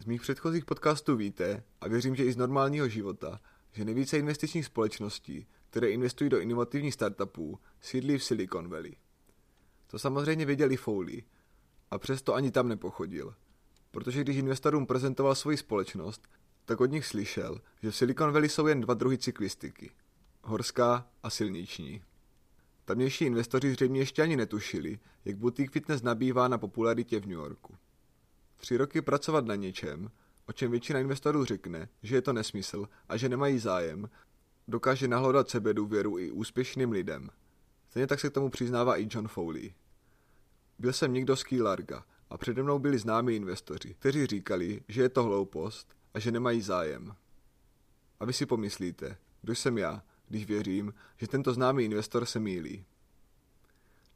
Z 0.00 0.04
mých 0.04 0.20
předchozích 0.20 0.64
podcastů 0.64 1.16
víte, 1.16 1.62
a 1.80 1.88
věřím, 1.88 2.16
že 2.16 2.24
i 2.24 2.32
z 2.32 2.36
normálního 2.36 2.88
života, 2.88 3.40
že 3.72 3.84
nejvíce 3.84 4.18
investičních 4.18 4.66
společností, 4.66 5.46
které 5.70 5.90
investují 5.90 6.30
do 6.30 6.40
inovativních 6.40 6.94
startupů, 6.94 7.58
sídlí 7.80 8.18
v 8.18 8.24
Silicon 8.24 8.68
Valley. 8.68 8.96
To 9.86 9.98
samozřejmě 9.98 10.46
věděli 10.46 10.76
Foley, 10.76 11.22
a 11.90 11.98
přesto 11.98 12.34
ani 12.34 12.50
tam 12.50 12.68
nepochodil. 12.68 13.34
Protože 13.90 14.20
když 14.20 14.36
investorům 14.36 14.86
prezentoval 14.86 15.34
svoji 15.34 15.56
společnost, 15.56 16.28
tak 16.64 16.80
od 16.80 16.90
nich 16.90 17.06
slyšel, 17.06 17.60
že 17.82 17.90
v 17.90 17.96
Silicon 17.96 18.32
Valley 18.32 18.48
jsou 18.48 18.66
jen 18.66 18.80
dva 18.80 18.94
druhy 18.94 19.18
cyklistiky. 19.18 19.90
Horská 20.42 21.08
a 21.22 21.30
silniční. 21.30 22.02
Tamnější 22.84 23.24
investoři 23.24 23.72
zřejmě 23.72 24.00
ještě 24.00 24.22
ani 24.22 24.36
netušili, 24.36 24.98
jak 25.24 25.36
boutique 25.36 25.72
fitness 25.72 26.02
nabývá 26.02 26.48
na 26.48 26.58
popularitě 26.58 27.20
v 27.20 27.26
New 27.26 27.38
Yorku. 27.38 27.74
Tři 28.56 28.76
roky 28.76 29.02
pracovat 29.02 29.44
na 29.44 29.54
něčem, 29.54 30.10
o 30.52 30.54
čem 30.54 30.70
většina 30.70 31.00
investorů 31.00 31.44
řekne, 31.44 31.88
že 32.02 32.14
je 32.14 32.22
to 32.22 32.32
nesmysl 32.32 32.88
a 33.08 33.16
že 33.16 33.28
nemají 33.28 33.58
zájem, 33.58 34.10
dokáže 34.68 35.08
nahlodat 35.08 35.50
sebe 35.50 35.74
důvěru 35.74 36.18
i 36.18 36.30
úspěšným 36.30 36.92
lidem. 36.92 37.28
Stejně 37.90 38.06
tak 38.06 38.20
se 38.20 38.30
k 38.30 38.32
tomu 38.32 38.50
přiznává 38.50 39.00
i 39.00 39.08
John 39.10 39.28
Foley. 39.28 39.74
Byl 40.78 40.92
jsem 40.92 41.12
někdo 41.12 41.36
z 41.36 41.42
Key 41.42 41.62
Larga 41.62 42.04
a 42.30 42.38
přede 42.38 42.62
mnou 42.62 42.78
byli 42.78 42.98
známí 42.98 43.36
investoři, 43.36 43.94
kteří 43.94 44.26
říkali, 44.26 44.82
že 44.88 45.02
je 45.02 45.08
to 45.08 45.22
hloupost 45.22 45.96
a 46.14 46.18
že 46.18 46.30
nemají 46.30 46.60
zájem. 46.60 47.14
A 48.20 48.24
vy 48.24 48.32
si 48.32 48.46
pomyslíte, 48.46 49.16
kdo 49.42 49.54
jsem 49.54 49.78
já, 49.78 50.02
když 50.28 50.46
věřím, 50.46 50.94
že 51.16 51.28
tento 51.28 51.54
známý 51.54 51.84
investor 51.84 52.24
se 52.24 52.40
mílí. 52.40 52.84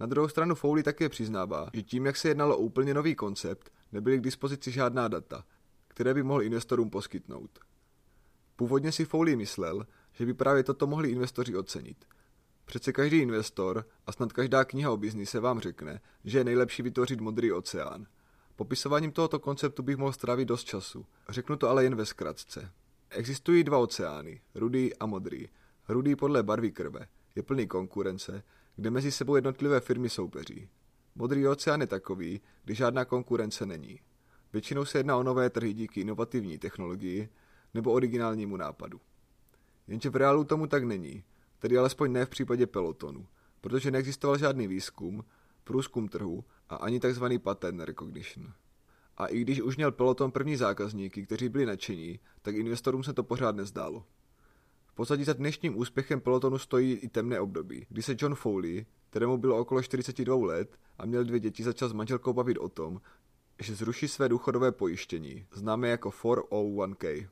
Na 0.00 0.07
druhou 0.07 0.28
stranu 0.28 0.55
Foley 0.55 0.83
také 0.83 1.09
přiznává, 1.09 1.71
že 1.75 1.83
tím, 1.83 2.07
jak 2.07 2.16
se 2.16 2.28
jednalo 2.28 2.59
o 2.59 2.61
úplně 2.61 2.95
nový 2.95 3.14
koncept, 3.14 3.73
nebyly 3.93 4.19
k 4.19 4.25
dispozici 4.25 4.71
žádná 4.71 5.09
data, 5.09 5.45
které 5.97 6.15
by 6.15 6.23
mohl 6.23 6.43
investorům 6.43 6.91
poskytnout. 6.91 7.59
Původně 8.57 8.93
si 8.93 9.05
Foley 9.05 9.37
myslel, 9.37 9.87
že 10.12 10.26
by 10.26 10.35
právě 10.35 10.62
toto 10.62 10.87
mohli 10.87 11.11
investoři 11.11 11.57
ocenit. 11.57 12.05
Přece 12.65 12.93
každý 12.93 13.19
investor 13.19 13.87
a 14.07 14.12
snad 14.12 14.33
každá 14.33 14.65
kniha 14.65 14.91
o 14.91 14.97
biznise 14.97 15.41
vám 15.41 15.61
řekne, 15.61 16.00
že 16.25 16.38
je 16.38 16.45
nejlepší 16.45 16.83
vytvořit 16.83 17.21
modrý 17.21 17.53
oceán. 17.53 18.07
Popisováním 18.57 19.12
tohoto 19.12 19.38
konceptu 19.38 19.83
bych 19.83 19.97
mohl 19.97 20.12
strávit 20.12 20.49
dost 20.49 20.65
času. 20.65 21.07
Řeknu 21.29 21.57
to 21.57 21.69
ale 21.69 21.85
jen 21.85 21.95
ve 21.95 22.07
zkratce. 22.07 22.73
Existují 23.11 23.65
dva 23.65 23.79
oceány, 23.79 24.41
rudý 24.55 24.97
a 24.97 25.07
modrý. 25.07 25.49
Rudý 25.88 26.17
podle 26.17 26.43
barvy 26.43 26.73
krve. 26.73 27.09
Je 27.35 27.43
plný 27.43 27.67
konkurence, 27.67 28.43
kde 28.76 28.91
mezi 28.91 29.12
sebou 29.12 29.35
jednotlivé 29.37 29.81
firmy 29.81 30.11
soupeří. 30.11 30.69
Modrý 31.15 31.49
oceán 31.49 31.81
je 31.81 31.87
takový, 31.87 32.41
kdy 32.65 32.75
žádná 32.75 33.05
konkurence 33.05 33.67
není. 33.67 34.00
Většinou 34.57 34.85
se 34.85 34.99
jedná 34.99 35.17
o 35.17 35.23
nové 35.23 35.51
trhy 35.51 35.73
díky 35.73 36.01
inovativní 36.01 36.59
technologii 36.59 37.29
nebo 37.75 37.93
originálnímu 37.93 38.57
nápadu. 38.57 39.01
Jenže 39.89 40.11
v 40.11 40.17
reálu 40.17 40.45
tomu 40.45 40.67
tak 40.67 40.85
není, 40.85 41.25
tedy 41.59 41.79
alespoň 41.79 42.13
ne 42.13 42.25
v 42.25 42.29
případě 42.29 42.67
pelotonu, 42.67 43.27
protože 43.61 43.91
neexistoval 43.91 44.39
žádný 44.39 44.67
výzkum, 44.67 45.25
průzkum 45.65 46.09
trhu 46.09 46.45
a 46.69 46.77
ani 46.77 47.01
tzv. 47.01 47.25
pattern 47.39 47.81
recognition. 47.81 48.53
A 49.17 49.27
i 49.27 49.41
když 49.41 49.61
už 49.61 49.77
měl 49.77 49.93
peloton 49.93 50.31
první 50.31 50.57
zákazníky, 50.57 51.27
kteří 51.27 51.49
byli 51.49 51.67
nadšení, 51.67 52.21
tak 52.43 52.55
investorům 52.55 53.05
se 53.05 53.13
to 53.13 53.23
pořád 53.23 53.57
nezdálo. 53.57 54.05
V 54.87 54.95
podstatě 54.95 55.25
za 55.25 55.33
dnešním 55.33 55.79
úspěchem 55.79 56.21
pelotonu 56.21 56.59
stojí 56.59 56.93
i 56.93 57.09
temné 57.09 57.41
období, 57.41 57.87
kdy 57.89 58.03
se 58.03 58.17
John 58.19 58.35
Foley, 58.35 58.87
kterému 59.11 59.37
bylo 59.37 59.59
okolo 59.59 59.83
42 59.83 60.47
let 60.47 60.79
a 60.99 61.07
měl 61.07 61.25
dvě 61.25 61.41
děti, 61.41 61.63
začal 61.63 61.89
s 61.89 61.93
manželkou 61.93 62.33
bavit 62.33 62.59
o 62.59 62.69
tom, 62.69 63.01
že 63.61 63.75
zruší 63.75 64.09
své 64.09 64.29
důchodové 64.29 64.73
pojištění, 64.73 65.47
známé 65.53 65.89
jako 65.89 66.11
401k, 66.11 67.29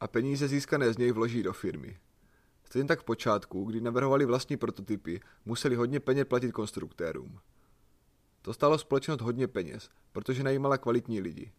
a 0.00 0.08
peníze 0.08 0.48
získané 0.48 0.92
z 0.92 0.98
něj 0.98 1.12
vloží 1.12 1.42
do 1.42 1.52
firmy. 1.52 1.98
Stejně 2.64 2.88
tak 2.88 3.00
v 3.00 3.04
počátku, 3.04 3.64
kdy 3.64 3.80
navrhovali 3.80 4.24
vlastní 4.24 4.56
prototypy, 4.56 5.20
museli 5.44 5.76
hodně 5.76 6.00
peněz 6.00 6.26
platit 6.28 6.52
konstruktérům. 6.52 7.38
To 8.42 8.52
stálo 8.52 8.78
společnost 8.78 9.20
hodně 9.20 9.48
peněz, 9.48 9.88
protože 10.12 10.42
najímala 10.42 10.78
kvalitní 10.78 11.20
lidi. 11.20 11.52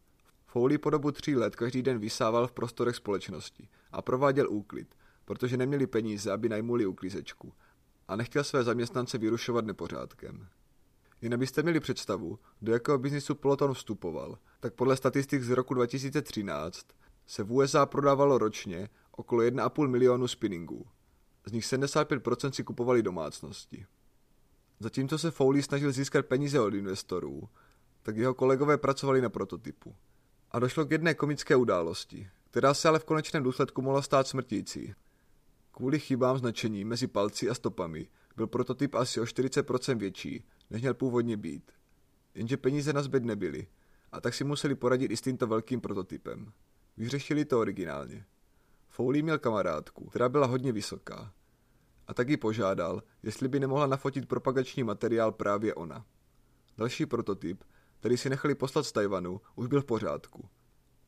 Foley 0.46 0.78
po 0.78 0.90
dobu 0.90 1.12
tří 1.12 1.36
let 1.36 1.56
každý 1.56 1.82
den 1.82 2.00
vysával 2.00 2.48
v 2.48 2.52
prostorech 2.52 2.96
společnosti 2.96 3.70
a 3.92 4.02
prováděl 4.02 4.50
úklid, 4.50 4.96
protože 5.26 5.58
neměli 5.58 5.88
peníze, 5.88 6.32
aby 6.32 6.50
najmuli 6.50 6.86
uklízečku 6.86 7.54
a 8.08 8.16
nechtěl 8.16 8.44
své 8.44 8.64
zaměstnance 8.64 9.18
vyrušovat 9.18 9.66
nepořádkem. 9.66 10.48
Jen 11.22 11.34
abyste 11.34 11.64
měli 11.64 11.80
představu, 11.80 12.40
do 12.62 12.74
jakého 12.74 12.98
biznisu 12.98 13.36
Peloton 13.36 13.74
vstupoval, 13.74 14.38
tak 14.60 14.74
podle 14.74 14.98
statistik 14.98 15.44
z 15.44 15.50
roku 15.50 15.74
2013 15.74 16.88
se 17.28 17.44
v 17.44 17.54
USA 17.54 17.86
prodávalo 17.86 18.38
ročně 18.38 18.90
okolo 19.12 19.42
1,5 19.42 19.88
milionu 19.88 20.28
spinningů. 20.28 20.86
Z 21.46 21.52
nich 21.52 21.66
75% 21.66 22.52
si 22.52 22.64
kupovali 22.64 23.04
domácnosti. 23.04 23.86
Zatímco 24.80 25.18
se 25.18 25.32
Foley 25.32 25.64
snažil 25.64 25.92
získat 25.92 26.26
peníze 26.26 26.60
od 26.60 26.74
investorů, 26.74 27.50
tak 28.04 28.18
jeho 28.18 28.34
kolegové 28.34 28.78
pracovali 28.78 29.22
na 29.22 29.30
prototypu. 29.30 29.96
A 30.52 30.60
došlo 30.60 30.86
k 30.86 30.92
jedné 30.92 31.14
komické 31.14 31.56
události, 31.56 32.30
která 32.52 32.74
se 32.74 32.88
ale 32.88 33.00
v 33.00 33.06
konečném 33.06 33.44
důsledku 33.44 33.82
mohla 33.82 34.02
stát 34.02 34.28
smrtící. 34.28 34.94
Kvůli 35.72 36.00
chybám 36.00 36.38
značení 36.38 36.86
mezi 36.86 37.08
palci 37.08 37.50
a 37.50 37.54
stopami 37.54 38.08
byl 38.36 38.48
prototyp 38.48 38.96
asi 38.96 39.22
o 39.22 39.24
40% 39.24 39.98
větší, 39.98 40.44
než 40.70 40.82
měl 40.82 40.94
původně 40.94 41.38
být. 41.38 41.72
Jenže 42.36 42.58
peníze 42.58 42.94
na 42.94 43.02
zbyt 43.02 43.24
nebyly, 43.24 43.68
a 44.12 44.22
tak 44.22 44.34
si 44.34 44.44
museli 44.44 44.76
poradit 44.76 45.12
i 45.12 45.18
s 45.18 45.22
tímto 45.22 45.48
velkým 45.48 45.82
prototypem. 45.82 46.52
Vyřešili 46.98 47.46
to 47.46 47.60
originálně. 47.60 48.26
Foley 48.90 49.22
měl 49.22 49.40
kamarádku, 49.40 50.06
která 50.06 50.30
byla 50.30 50.48
hodně 50.48 50.72
vysoká. 50.72 51.34
A 52.08 52.14
tak 52.14 52.30
ji 52.30 52.38
požádal, 52.38 53.04
jestli 53.24 53.48
by 53.48 53.60
nemohla 53.60 53.88
nafotit 53.88 54.28
propagační 54.28 54.84
materiál 54.84 55.32
právě 55.32 55.76
ona. 55.76 56.06
Další 56.78 57.06
prototyp, 57.06 57.64
který 58.00 58.18
si 58.18 58.30
nechali 58.30 58.56
poslat 58.56 58.84
z 58.84 58.92
Tajvanu, 58.92 59.42
už 59.56 59.68
byl 59.68 59.82
v 59.82 59.86
pořádku. 59.86 60.50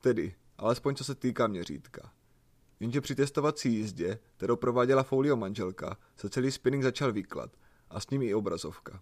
Tedy, 0.02 0.36
alespoň 0.58 0.95
co 0.95 1.04
se 1.04 1.15
týká 1.15 1.48
měřítka. 1.48 2.12
Jenže 2.80 3.02
při 3.02 3.15
testovací 3.15 3.74
jízdě, 3.74 4.19
kterou 4.38 4.56
prováděla 4.56 5.04
Folio 5.04 5.36
manželka, 5.36 5.98
se 6.15 6.30
celý 6.30 6.52
spinning 6.52 6.84
začal 6.84 7.12
výklad 7.12 7.52
a 7.89 8.00
s 8.00 8.10
ním 8.10 8.22
i 8.22 8.34
obrazovka. 8.34 9.02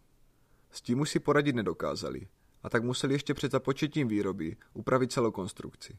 S 0.77 0.81
tím 0.81 0.99
už 0.99 1.09
si 1.09 1.19
poradit 1.19 1.55
nedokázali 1.55 2.27
a 2.63 2.69
tak 2.69 2.83
museli 2.83 3.13
ještě 3.13 3.33
před 3.33 3.51
započetím 3.51 4.07
výroby 4.07 4.57
upravit 4.73 5.11
celou 5.11 5.31
konstrukci. 5.31 5.97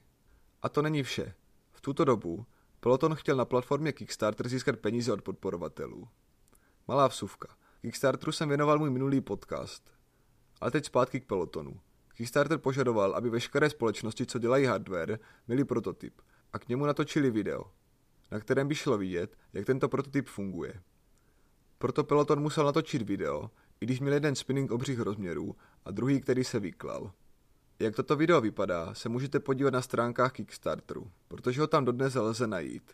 A 0.63 0.69
to 0.69 0.83
není 0.83 1.03
vše. 1.03 1.35
V 1.73 1.81
tuto 1.81 2.05
dobu 2.05 2.47
Peloton 2.81 3.15
chtěl 3.15 3.37
na 3.37 3.45
platformě 3.45 3.93
Kickstarter 3.93 4.49
získat 4.49 4.77
peníze 4.77 5.13
od 5.13 5.23
podporovatelů. 5.23 6.09
Malá 6.89 7.07
vsuvka. 7.09 7.49
Kickstarteru 7.81 8.33
jsem 8.33 8.49
věnoval 8.49 8.79
můj 8.79 8.91
minulý 8.91 9.21
podcast. 9.21 9.91
Ale 10.61 10.71
teď 10.71 10.85
zpátky 10.85 11.21
k 11.21 11.27
Pelotonu. 11.27 11.81
Kickstarter 12.15 12.59
požadoval, 12.59 13.15
aby 13.15 13.31
veškeré 13.31 13.71
společnosti, 13.71 14.27
co 14.27 14.39
dělají 14.39 14.65
hardware, 14.65 15.19
měli 15.47 15.65
prototyp 15.65 16.21
a 16.53 16.59
k 16.59 16.69
němu 16.69 16.87
natočili 16.87 17.31
video, 17.31 17.65
na 18.31 18.41
kterém 18.41 18.69
by 18.69 18.75
šlo 18.75 18.99
vidět, 18.99 19.37
jak 19.53 19.67
tento 19.67 19.89
prototyp 19.89 20.29
funguje. 20.29 20.83
Proto 21.79 22.05
Peloton 22.05 22.41
musel 22.41 22.65
natočit 22.65 23.03
video, 23.03 23.51
i 23.81 23.87
když 23.87 24.01
měl 24.01 24.13
jeden 24.13 24.35
spinning 24.35 24.71
obřích 24.71 25.01
rozměrů 25.01 25.57
a 25.85 25.91
druhý, 25.91 26.21
který 26.21 26.45
se 26.45 26.61
vyklal. 26.61 27.13
Jak 27.79 27.97
toto 27.97 28.17
video 28.17 28.41
vypadá, 28.41 28.95
se 28.95 29.09
můžete 29.09 29.41
podívat 29.41 29.73
na 29.73 29.83
stránkách 29.83 30.33
Kickstarteru, 30.33 31.11
protože 31.29 31.61
ho 31.61 31.67
tam 31.67 31.85
dodnes 31.85 32.15
lze 32.15 32.47
najít. 32.47 32.93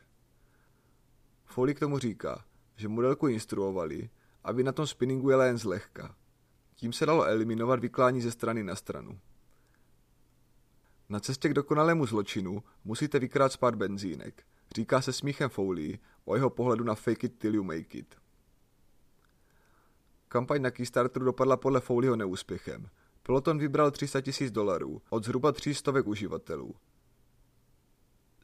Foley 1.44 1.74
k 1.74 1.80
tomu 1.80 1.98
říká, 1.98 2.44
že 2.76 2.88
modelku 2.88 3.28
instruovali, 3.28 4.10
aby 4.44 4.62
na 4.62 4.72
tom 4.72 4.86
spinningu 4.86 5.30
jela 5.30 5.44
jen 5.44 5.58
zlehka. 5.58 6.14
Tím 6.74 6.92
se 6.92 7.06
dalo 7.06 7.24
eliminovat 7.24 7.80
vyklání 7.80 8.20
ze 8.20 8.30
strany 8.30 8.64
na 8.64 8.76
stranu. 8.76 9.18
Na 11.08 11.20
cestě 11.20 11.48
k 11.48 11.54
dokonalému 11.54 12.06
zločinu 12.06 12.62
musíte 12.84 13.18
vykrát 13.18 13.52
spát 13.52 13.74
benzínek, 13.74 14.42
říká 14.74 15.00
se 15.00 15.12
smíchem 15.12 15.50
Foley 15.50 15.98
o 16.24 16.34
jeho 16.34 16.50
pohledu 16.50 16.84
na 16.84 16.94
fake 16.94 17.24
it 17.24 17.38
till 17.38 17.54
you 17.54 17.62
make 17.62 17.98
it. 17.98 18.14
Kampaň 20.34 20.62
na 20.62 20.70
Kickstarteru 20.70 21.24
dopadla 21.24 21.56
podle 21.56 21.80
Foleyho 21.80 22.16
neúspěchem– 22.16 22.86
Peloton 23.22 23.58
vybral 23.58 23.90
300 23.90 24.20
tisíc 24.20 24.50
dolarů 24.50 25.02
od 25.10 25.24
zhruba 25.24 25.52
300 25.52 25.92
uživatelů. 26.04 26.74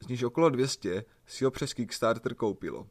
Z 0.00 0.08
níž 0.08 0.22
okolo 0.22 0.50
200 0.50 1.04
si 1.26 1.44
ho 1.44 1.50
přes 1.50 1.74
Kickstarter 1.74 2.34
koupilo. 2.34 2.86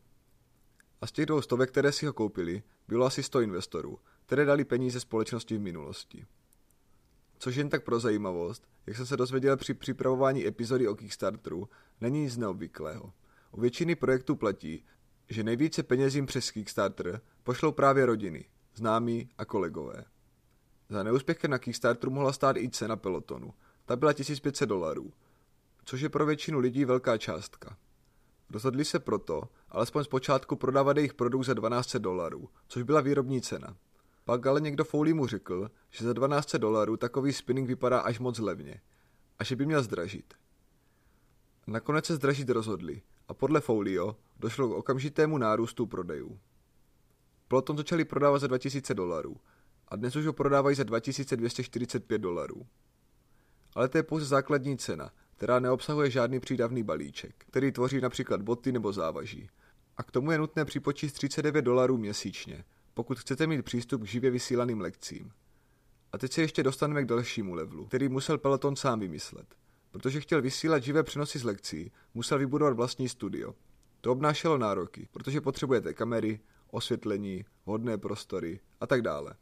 A 1.02 1.08
z 1.08 1.12
těch 1.12 1.26
dvou 1.26 1.42
stovek, 1.42 1.72
které 1.72 1.92
si 1.92 2.06
ho 2.06 2.14
koupili, 2.14 2.64
bylo 2.88 3.06
asi 3.06 3.24
100 3.24 3.42
investorů, 3.42 4.00
které 4.26 4.46
dali 4.46 4.66
peníze 4.66 5.00
společnosti 5.00 5.58
v 5.58 5.62
minulosti. 5.62 6.26
Což 7.38 7.56
jen 7.56 7.70
tak 7.70 7.84
pro 7.84 8.00
zajímavost, 8.00 8.68
jak 8.86 8.98
jsem 8.98 9.06
se 9.06 9.18
dozvěděl 9.18 9.58
při 9.58 9.74
připravování 9.74 10.48
epizody 10.48 10.88
o 10.88 10.96
Kickstarteru, 10.96 11.70
není 12.02 12.22
nic 12.22 12.38
neobvyklého. 12.38 13.14
U 13.52 13.62
většiny 13.62 13.96
projektů 13.96 14.36
platí, 14.36 14.86
že 15.30 15.44
nejvíce 15.44 15.84
penězím 15.84 16.26
přes 16.26 16.52
Kickstarter 16.52 17.22
pošlou 17.44 17.72
právě 17.72 18.06
rodiny, 18.06 18.46
známí 18.80 19.30
a 19.38 19.46
kolegové. 19.46 20.06
Za 20.90 21.04
neúspěch 21.04 21.44
na 21.44 21.58
Kickstarteru 21.58 22.12
mohla 22.12 22.34
stát 22.34 22.58
i 22.58 22.70
cena 22.70 22.96
pelotonu. 22.96 23.54
Ta 23.86 23.96
byla 23.96 24.14
1500 24.14 24.70
dolarů, 24.70 25.14
což 25.86 26.02
je 26.02 26.10
pro 26.10 26.26
většinu 26.26 26.60
lidí 26.60 26.86
velká 26.86 27.18
částka. 27.18 27.78
Rozhodli 28.50 28.86
se 28.86 29.00
proto, 29.00 29.44
alespoň 29.70 30.04
zpočátku 30.04 30.56
prodávat 30.56 30.98
jejich 30.98 31.14
produkt 31.14 31.46
za 31.46 31.54
1200 31.54 32.00
dolarů, 32.00 32.50
což 32.68 32.84
byla 32.84 33.02
výrobní 33.02 33.42
cena. 33.42 33.76
Pak 34.26 34.46
ale 34.46 34.62
někdo 34.62 34.84
Foley 34.84 35.14
mu 35.14 35.28
řekl, 35.28 35.70
že 35.90 36.06
za 36.06 36.14
1200 36.14 36.58
dolarů 36.58 36.98
takový 36.98 37.34
spinning 37.34 37.68
vypadá 37.68 38.00
až 38.00 38.20
moc 38.20 38.40
levně 38.40 38.82
a 39.40 39.44
že 39.44 39.56
by 39.56 39.66
měl 39.66 39.84
zdražit. 39.84 40.34
Nakonec 41.68 42.06
se 42.06 42.16
zdražit 42.16 42.50
rozhodli 42.50 43.02
a 43.28 43.34
podle 43.34 43.62
Folio 43.62 44.16
došlo 44.40 44.68
k 44.68 44.72
okamžitému 44.72 45.38
nárůstu 45.38 45.86
prodejů. 45.86 46.40
Peloton 47.50 47.78
začali 47.78 48.06
prodávat 48.06 48.40
za 48.40 48.48
2000 48.48 48.94
dolarů 48.94 49.36
a 49.88 49.96
dnes 49.96 50.16
už 50.16 50.26
ho 50.26 50.34
prodávají 50.34 50.76
za 50.76 50.84
2245 50.84 52.18
dolarů. 52.18 52.68
Ale 53.76 53.90
to 53.90 53.98
je 53.98 54.04
pouze 54.04 54.26
základní 54.26 54.78
cena, 54.78 55.12
která 55.36 55.60
neobsahuje 55.60 56.12
žádný 56.12 56.40
přídavný 56.40 56.84
balíček, 56.84 57.36
který 57.38 57.72
tvoří 57.72 58.02
například 58.02 58.42
boty 58.42 58.72
nebo 58.72 58.94
závaží. 58.94 59.50
A 59.98 60.04
k 60.04 60.12
tomu 60.12 60.32
je 60.32 60.38
nutné 60.38 60.66
připočíst 60.66 61.16
39 61.16 61.62
dolarů 61.62 61.98
měsíčně, 61.98 62.64
pokud 62.94 63.20
chcete 63.20 63.48
mít 63.48 63.66
přístup 63.66 64.02
k 64.02 64.08
živě 64.08 64.32
vysílaným 64.32 64.82
lekcím. 64.82 65.32
A 66.12 66.18
teď 66.18 66.34
se 66.34 66.42
ještě 66.42 66.64
dostaneme 66.64 67.04
k 67.04 67.08
dalšímu 67.08 67.54
levelu, 67.54 67.86
který 67.86 68.10
musel 68.10 68.38
Peloton 68.38 68.76
sám 68.76 69.00
vymyslet. 69.00 69.56
Protože 69.92 70.22
chtěl 70.22 70.42
vysílat 70.42 70.84
živé 70.84 71.04
přenosy 71.04 71.40
z 71.40 71.44
lekcí, 71.44 71.92
musel 72.14 72.40
vybudovat 72.40 72.74
vlastní 72.74 73.10
studio. 73.10 73.56
To 74.02 74.12
obnášelo 74.12 74.58
nároky, 74.58 75.08
protože 75.12 75.42
potřebujete 75.42 75.94
kamery, 75.94 76.40
osvětlení, 76.72 77.46
hodné 77.64 77.98
prostory 77.98 78.60
a 78.80 78.88
tak 78.88 79.02
dále. 79.02 79.34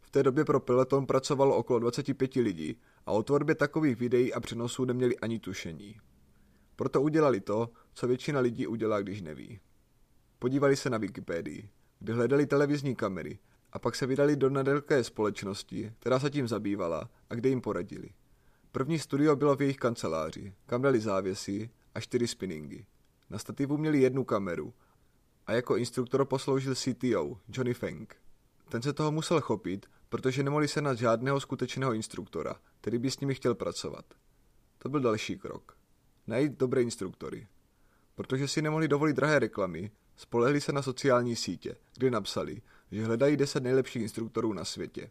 V 0.00 0.10
té 0.10 0.22
době 0.22 0.44
pro 0.44 0.60
Peloton 0.60 1.06
pracovalo 1.06 1.56
okolo 1.56 1.78
25 1.78 2.34
lidí 2.34 2.80
a 3.06 3.12
o 3.12 3.22
tvorbě 3.22 3.54
takových 3.54 3.96
videí 3.96 4.34
a 4.34 4.40
přenosů 4.40 4.84
neměli 4.84 5.18
ani 5.18 5.38
tušení. 5.38 5.96
Proto 6.76 7.02
udělali 7.02 7.40
to, 7.40 7.70
co 7.94 8.06
většina 8.06 8.40
lidí 8.40 8.66
udělá, 8.66 9.00
když 9.00 9.20
neví. 9.20 9.60
Podívali 10.38 10.76
se 10.76 10.90
na 10.90 10.98
Wikipedii, 10.98 11.68
kde 11.98 12.14
hledali 12.14 12.46
televizní 12.46 12.96
kamery 12.96 13.38
a 13.72 13.78
pak 13.78 13.96
se 13.96 14.06
vydali 14.06 14.36
do 14.36 14.50
nedaleké 14.50 15.04
společnosti, 15.04 15.92
která 15.98 16.18
se 16.18 16.30
tím 16.30 16.48
zabývala 16.48 17.10
a 17.30 17.34
kde 17.34 17.48
jim 17.48 17.60
poradili. 17.60 18.10
První 18.72 18.98
studio 18.98 19.36
bylo 19.36 19.56
v 19.56 19.60
jejich 19.60 19.76
kanceláři, 19.76 20.54
kam 20.66 20.82
dali 20.82 21.00
závěsy 21.00 21.70
a 21.94 22.00
čtyři 22.00 22.26
spinningy. 22.26 22.84
Na 23.30 23.38
stativu 23.38 23.76
měli 23.76 24.00
jednu 24.00 24.24
kameru 24.24 24.74
a 25.46 25.52
jako 25.52 25.76
instruktor 25.76 26.24
posloužil 26.24 26.74
CTO, 26.74 27.38
Johnny 27.48 27.74
Feng. 27.74 28.16
Ten 28.68 28.82
se 28.82 28.92
toho 28.92 29.12
musel 29.12 29.40
chopit, 29.40 29.86
protože 30.08 30.42
nemohli 30.42 30.68
se 30.68 30.80
na 30.80 30.94
žádného 30.94 31.40
skutečného 31.40 31.92
instruktora, 31.92 32.54
který 32.80 32.98
by 32.98 33.10
s 33.10 33.20
nimi 33.20 33.34
chtěl 33.34 33.54
pracovat. 33.54 34.04
To 34.78 34.88
byl 34.88 35.00
další 35.00 35.38
krok. 35.38 35.76
Najít 36.26 36.52
dobré 36.52 36.82
instruktory. 36.82 37.48
Protože 38.14 38.48
si 38.48 38.62
nemohli 38.62 38.88
dovolit 38.88 39.16
drahé 39.16 39.38
reklamy, 39.38 39.90
spolehli 40.16 40.60
se 40.60 40.72
na 40.72 40.82
sociální 40.82 41.36
sítě, 41.36 41.76
kde 41.96 42.10
napsali, 42.10 42.62
že 42.90 43.04
hledají 43.04 43.36
10 43.36 43.62
nejlepších 43.62 44.02
instruktorů 44.02 44.52
na 44.52 44.64
světě. 44.64 45.10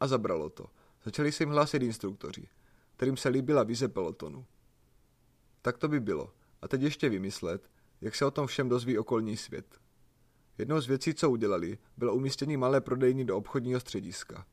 A 0.00 0.06
zabralo 0.06 0.50
to. 0.50 0.66
Začali 1.04 1.32
se 1.32 1.42
jim 1.42 1.50
hlásit 1.50 1.82
instruktoři, 1.82 2.48
kterým 2.96 3.16
se 3.16 3.28
líbila 3.28 3.62
vize 3.62 3.88
pelotonu. 3.88 4.46
Tak 5.62 5.78
to 5.78 5.88
by 5.88 6.00
bylo. 6.00 6.32
A 6.62 6.68
teď 6.68 6.82
ještě 6.82 7.08
vymyslet, 7.08 7.70
jak 8.00 8.14
se 8.14 8.24
o 8.24 8.30
tom 8.30 8.46
všem 8.46 8.68
dozví 8.68 8.98
okolní 8.98 9.36
svět. 9.36 9.80
Jednou 10.58 10.80
z 10.80 10.86
věcí, 10.86 11.14
co 11.14 11.30
udělali, 11.30 11.78
bylo 11.96 12.14
umístění 12.14 12.56
malé 12.56 12.80
prodejny 12.80 13.24
do 13.24 13.36
obchodního 13.36 13.80
střediska. 13.80 14.46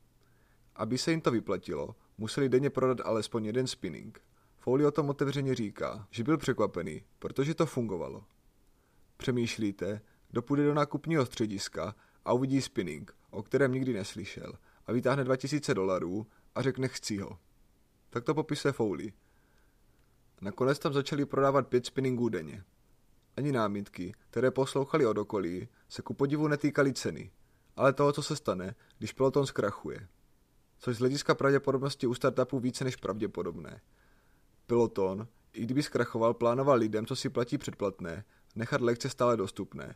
Aby 0.76 0.98
se 0.98 1.10
jim 1.10 1.20
to 1.20 1.30
vyplatilo, 1.30 1.96
museli 2.18 2.48
denně 2.48 2.70
prodat 2.70 3.00
alespoň 3.04 3.44
jeden 3.44 3.66
spinning. 3.66 4.20
Foley 4.58 4.86
o 4.86 4.90
tom 4.90 5.08
otevřeně 5.08 5.54
říká, 5.54 6.06
že 6.10 6.24
byl 6.24 6.38
překvapený, 6.38 7.04
protože 7.18 7.54
to 7.54 7.66
fungovalo. 7.66 8.24
Přemýšlíte, 9.16 10.00
kdo 10.30 10.42
půjde 10.42 10.64
do 10.64 10.74
nákupního 10.74 11.26
střediska 11.26 11.94
a 12.24 12.32
uvidí 12.32 12.62
spinning, 12.62 13.16
o 13.30 13.42
kterém 13.42 13.72
nikdy 13.72 13.92
neslyšel, 13.92 14.52
a 14.86 14.92
vytáhne 14.92 15.24
2000 15.24 15.74
dolarů 15.74 16.26
a 16.54 16.62
řekne 16.62 16.88
chci 16.88 17.16
ho. 17.16 17.38
Tak 18.10 18.24
to 18.24 18.34
popisuje 18.34 18.72
Foley. 18.72 19.12
Nakonec 20.40 20.78
tam 20.78 20.92
začali 20.92 21.26
prodávat 21.26 21.68
pět 21.68 21.86
spinningů 21.86 22.28
denně. 22.28 22.64
Ani 23.38 23.52
námitky, 23.52 24.14
které 24.30 24.50
poslouchali 24.50 25.06
od 25.06 25.18
okolí, 25.18 25.68
se 25.88 26.02
ku 26.02 26.14
podivu 26.14 26.48
netýkaly 26.48 26.92
ceny, 26.92 27.30
ale 27.76 27.92
toho, 27.92 28.12
co 28.12 28.22
se 28.22 28.36
stane, 28.36 28.74
když 28.98 29.12
peloton 29.12 29.46
zkrachuje. 29.46 30.08
Což 30.78 30.96
z 30.96 30.98
hlediska 30.98 31.34
pravděpodobnosti 31.34 32.06
u 32.06 32.14
startupu 32.14 32.58
více 32.58 32.84
než 32.84 32.96
pravděpodobné. 32.96 33.80
Peloton, 34.66 35.28
i 35.52 35.62
kdyby 35.62 35.82
zkrachoval, 35.82 36.34
plánoval 36.34 36.78
lidem, 36.78 37.06
co 37.06 37.16
si 37.16 37.28
platí 37.28 37.58
předplatné, 37.58 38.24
nechat 38.54 38.80
lekce 38.80 39.08
stále 39.08 39.36
dostupné, 39.36 39.94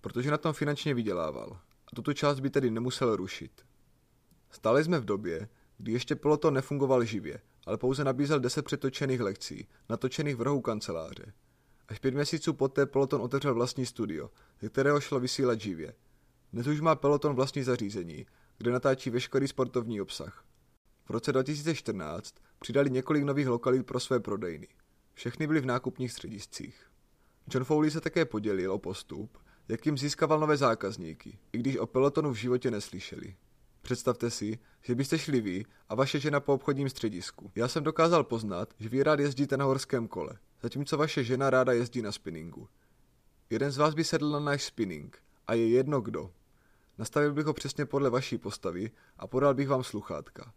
protože 0.00 0.30
na 0.30 0.38
tom 0.38 0.52
finančně 0.52 0.94
vydělával 0.94 1.60
a 1.86 1.96
tuto 1.96 2.14
část 2.14 2.40
by 2.40 2.50
tedy 2.50 2.70
nemusel 2.70 3.16
rušit. 3.16 3.62
Stále 4.50 4.84
jsme 4.84 4.98
v 4.98 5.04
době, 5.04 5.48
kdy 5.78 5.92
ještě 5.92 6.16
peloton 6.16 6.54
nefungoval 6.54 7.04
živě, 7.04 7.40
ale 7.66 7.78
pouze 7.78 8.04
nabízel 8.04 8.40
10 8.40 8.64
přetočených 8.64 9.20
lekcí, 9.20 9.68
natočených 9.88 10.36
v 10.36 10.42
rohu 10.42 10.60
kanceláře. 10.60 11.32
Až 11.90 11.98
pět 11.98 12.14
měsíců 12.14 12.52
poté 12.52 12.86
Peloton 12.86 13.20
otevřel 13.22 13.54
vlastní 13.54 13.86
studio, 13.86 14.30
ze 14.60 14.68
kterého 14.68 15.00
šlo 15.00 15.20
vysílat 15.20 15.60
živě. 15.60 15.94
Dnes 16.52 16.66
už 16.66 16.80
má 16.80 16.94
Peloton 16.94 17.34
vlastní 17.34 17.62
zařízení, 17.62 18.26
kde 18.58 18.72
natáčí 18.72 19.10
veškerý 19.10 19.48
sportovní 19.48 20.00
obsah. 20.00 20.44
V 21.04 21.10
roce 21.10 21.32
2014 21.32 22.34
přidali 22.58 22.90
několik 22.90 23.24
nových 23.24 23.48
lokalit 23.48 23.86
pro 23.86 24.00
své 24.00 24.20
prodejny. 24.20 24.68
Všechny 25.14 25.46
byly 25.46 25.60
v 25.60 25.66
nákupních 25.66 26.12
střediscích. 26.12 26.86
John 27.54 27.64
Foley 27.64 27.90
se 27.90 28.00
také 28.00 28.24
podělil 28.24 28.72
o 28.72 28.78
postup, 28.78 29.38
jakým 29.68 29.98
získával 29.98 30.40
nové 30.40 30.56
zákazníky, 30.56 31.38
i 31.52 31.58
když 31.58 31.76
o 31.76 31.86
pelotonu 31.86 32.30
v 32.30 32.36
životě 32.36 32.70
neslyšeli. 32.70 33.36
Představte 33.82 34.30
si, 34.30 34.58
že 34.82 34.94
byste 34.94 35.18
šli 35.18 35.40
vy 35.40 35.64
a 35.88 35.94
vaše 35.94 36.20
žena 36.20 36.40
po 36.40 36.54
obchodním 36.54 36.88
středisku. 36.88 37.50
Já 37.54 37.68
jsem 37.68 37.84
dokázal 37.84 38.24
poznat, 38.24 38.74
že 38.78 38.88
vy 38.88 39.02
rád 39.02 39.20
jezdíte 39.20 39.56
na 39.56 39.64
horském 39.64 40.08
kole, 40.08 40.38
zatímco 40.62 40.96
vaše 40.96 41.24
žena 41.24 41.50
ráda 41.50 41.72
jezdí 41.72 42.02
na 42.02 42.12
spinningu. 42.12 42.68
Jeden 43.50 43.70
z 43.70 43.76
vás 43.76 43.94
by 43.94 44.04
sedl 44.04 44.30
na 44.30 44.40
náš 44.40 44.64
spinning 44.64 45.18
a 45.46 45.54
je 45.54 45.68
jedno 45.68 46.00
kdo. 46.00 46.30
Nastavil 46.98 47.34
bych 47.34 47.46
ho 47.46 47.52
přesně 47.52 47.86
podle 47.86 48.10
vaší 48.10 48.38
postavy 48.38 48.90
a 49.18 49.26
podal 49.26 49.54
bych 49.54 49.68
vám 49.68 49.84
sluchátka. 49.84 50.52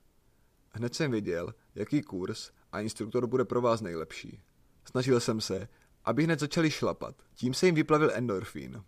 Hned 0.72 0.96
jsem 0.96 1.12
věděl, 1.12 1.54
jaký 1.76 2.02
kurz 2.02 2.52
a 2.72 2.80
instruktor 2.80 3.28
bude 3.28 3.46
pro 3.46 3.62
vás 3.62 3.82
nejlepší. 3.82 4.42
Snažil 4.86 5.20
jsem 5.20 5.42
se, 5.42 5.68
aby 6.06 6.24
hned 6.24 6.40
začali 6.40 6.72
šlapat. 6.72 7.16
Tím 7.36 7.54
se 7.54 7.66
jim 7.66 7.76
vyplavil 7.76 8.12
endorfín. 8.14 8.84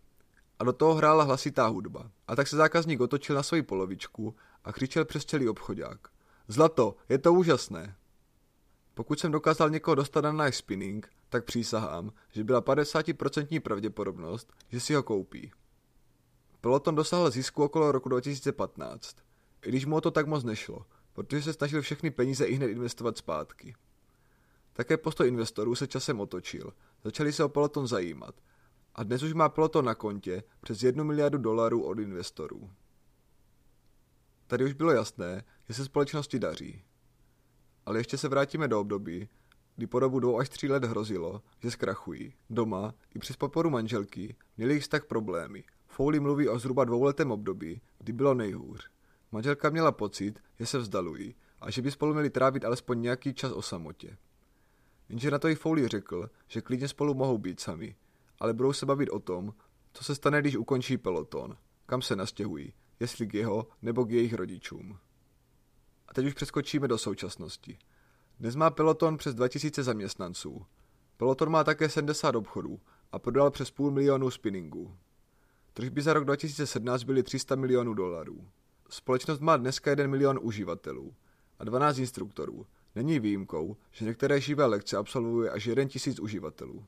A 0.59 0.63
do 0.63 0.73
toho 0.73 0.93
hrála 0.93 1.23
hlasitá 1.23 1.67
hudba. 1.67 2.11
A 2.27 2.35
tak 2.35 2.47
se 2.47 2.55
zákazník 2.55 2.99
otočil 2.99 3.35
na 3.35 3.43
svoji 3.43 3.61
polovičku 3.61 4.35
a 4.63 4.73
křičel 4.73 5.05
přes 5.05 5.25
celý 5.25 5.47
obchodák. 5.47 6.07
Zlato, 6.47 6.95
je 7.09 7.17
to 7.17 7.33
úžasné. 7.33 7.95
Pokud 8.95 9.19
jsem 9.19 9.31
dokázal 9.31 9.69
někoho 9.69 9.95
dostat 9.95 10.21
na 10.21 10.31
náš 10.31 10.57
spinning, 10.57 11.09
tak 11.29 11.45
přísahám, 11.45 12.11
že 12.31 12.43
byla 12.43 12.61
50% 12.61 13.59
pravděpodobnost, 13.59 14.53
že 14.69 14.79
si 14.79 14.93
ho 14.93 15.03
koupí. 15.03 15.51
Peloton 16.61 16.95
dosáhl 16.95 17.31
zisku 17.31 17.63
okolo 17.63 17.91
roku 17.91 18.09
2015, 18.09 19.17
i 19.65 19.69
když 19.69 19.85
mu 19.85 19.95
o 19.95 20.01
to 20.01 20.11
tak 20.11 20.27
moc 20.27 20.43
nešlo, 20.43 20.85
protože 21.13 21.41
se 21.41 21.53
snažil 21.53 21.81
všechny 21.81 22.11
peníze 22.11 22.45
i 22.45 22.53
hned 22.53 22.67
investovat 22.67 23.17
zpátky. 23.17 23.75
Také 24.73 24.97
postoj 24.97 25.27
investorů 25.27 25.75
se 25.75 25.87
časem 25.87 26.19
otočil, 26.19 26.73
začali 27.03 27.33
se 27.33 27.43
o 27.43 27.49
Peloton 27.49 27.87
zajímat 27.87 28.35
a 28.95 29.03
dnes 29.03 29.23
už 29.23 29.33
má 29.33 29.49
Peloton 29.49 29.85
na 29.85 29.95
kontě 29.95 30.43
přes 30.61 30.83
jednu 30.83 31.03
miliardu 31.03 31.37
dolarů 31.37 31.83
od 31.83 31.99
investorů. 31.99 32.71
Tady 34.47 34.65
už 34.65 34.73
bylo 34.73 34.91
jasné, 34.91 35.43
že 35.67 35.73
se 35.73 35.85
společnosti 35.85 36.39
daří. 36.39 36.83
Ale 37.85 37.99
ještě 37.99 38.17
se 38.17 38.27
vrátíme 38.27 38.67
do 38.67 38.79
období, 38.79 39.29
kdy 39.75 39.87
po 39.87 39.99
dobu 39.99 40.19
dvou 40.19 40.39
až 40.39 40.49
tří 40.49 40.69
let 40.69 40.83
hrozilo, 40.83 41.41
že 41.59 41.71
zkrachují. 41.71 42.33
Doma 42.49 42.93
i 43.15 43.19
přes 43.19 43.35
podporu 43.35 43.69
manželky 43.69 44.35
měli 44.57 44.73
jich 44.73 44.87
tak 44.87 45.05
problémy. 45.05 45.63
Foley 45.87 46.19
mluví 46.19 46.49
o 46.49 46.59
zhruba 46.59 46.85
dvouletém 46.85 47.31
období, 47.31 47.81
kdy 47.99 48.13
bylo 48.13 48.33
nejhůř. 48.33 48.89
Manželka 49.31 49.69
měla 49.69 49.91
pocit, 49.91 50.39
že 50.59 50.65
se 50.65 50.77
vzdalují 50.77 51.35
a 51.61 51.71
že 51.71 51.81
by 51.81 51.91
spolu 51.91 52.13
měli 52.13 52.29
trávit 52.29 52.65
alespoň 52.65 53.01
nějaký 53.01 53.33
čas 53.33 53.51
o 53.51 53.61
samotě. 53.61 54.17
Jenže 55.09 55.31
na 55.31 55.39
to 55.39 55.47
i 55.47 55.55
Foley 55.55 55.87
řekl, 55.87 56.29
že 56.47 56.61
klidně 56.61 56.87
spolu 56.87 57.13
mohou 57.13 57.37
být 57.37 57.59
sami, 57.59 57.95
ale 58.39 58.53
budou 58.53 58.73
se 58.73 58.85
bavit 58.85 59.09
o 59.09 59.19
tom, 59.19 59.53
co 59.93 60.03
se 60.03 60.15
stane, 60.15 60.41
když 60.41 60.55
ukončí 60.55 60.97
peloton, 60.97 61.57
kam 61.85 62.01
se 62.01 62.15
nastěhují, 62.15 62.73
jestli 62.99 63.27
k 63.27 63.33
jeho 63.33 63.67
nebo 63.81 64.05
k 64.05 64.11
jejich 64.11 64.33
rodičům. 64.33 64.97
A 66.07 66.13
teď 66.13 66.25
už 66.25 66.33
přeskočíme 66.33 66.87
do 66.87 66.97
současnosti. 66.97 67.77
Dnes 68.39 68.55
má 68.55 68.69
peloton 68.69 69.17
přes 69.17 69.35
2000 69.35 69.83
zaměstnanců. 69.83 70.65
Peloton 71.17 71.49
má 71.49 71.63
také 71.63 71.89
70 71.89 72.35
obchodů 72.35 72.79
a 73.11 73.19
prodal 73.19 73.51
přes 73.51 73.71
půl 73.71 73.91
milionu 73.91 74.31
spinningů. 74.31 74.97
Tržby 75.73 76.01
za 76.01 76.13
rok 76.13 76.25
2017 76.25 77.03
byly 77.03 77.23
300 77.23 77.55
milionů 77.55 77.93
dolarů. 77.93 78.47
Společnost 78.89 79.39
má 79.39 79.57
dneska 79.57 79.89
1 79.89 80.07
milion 80.07 80.39
uživatelů 80.41 81.15
a 81.59 81.63
12 81.63 81.97
instruktorů. 81.97 82.65
Není 82.95 83.19
výjimkou, 83.19 83.77
že 83.91 84.05
některé 84.05 84.41
živé 84.41 84.65
lekce 84.65 84.97
absolvuje 84.97 85.49
až 85.49 85.65
1 85.65 85.85
tisíc 85.85 86.19
uživatelů. 86.19 86.85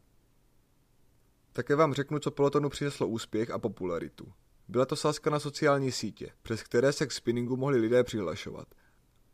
Také 1.53 1.75
vám 1.75 1.93
řeknu, 1.93 2.19
co 2.19 2.31
pelotonu 2.31 2.69
přineslo 2.69 3.07
úspěch 3.07 3.51
a 3.51 3.59
popularitu. 3.59 4.31
Byla 4.67 4.85
to 4.85 4.95
sázka 4.95 5.29
na 5.29 5.39
sociální 5.39 5.91
sítě, 5.91 6.31
přes 6.41 6.63
které 6.63 6.91
se 6.91 7.07
k 7.07 7.11
spinningu 7.11 7.57
mohli 7.57 7.79
lidé 7.79 8.03
přihlašovat. 8.03 8.67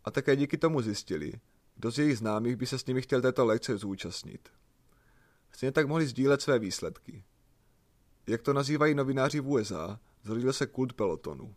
A 0.03 0.11
také 0.11 0.35
díky 0.35 0.57
tomu 0.57 0.81
zjistili, 0.81 1.33
kdo 1.75 1.91
z 1.91 1.99
jejich 1.99 2.17
známých 2.17 2.55
by 2.55 2.65
se 2.65 2.79
s 2.79 2.85
nimi 2.85 3.01
chtěl 3.01 3.21
této 3.21 3.45
lekce 3.45 3.77
zúčastnit. 3.77 4.49
Stejně 5.51 5.71
tak 5.71 5.87
mohli 5.87 6.07
sdílet 6.07 6.41
své 6.41 6.59
výsledky. 6.59 7.23
Jak 8.27 8.41
to 8.41 8.53
nazývají 8.53 8.95
novináři 8.95 9.39
v 9.39 9.49
USA, 9.49 9.99
zrodil 10.23 10.53
se 10.53 10.67
kult 10.67 10.93
pelotonu. 10.93 11.55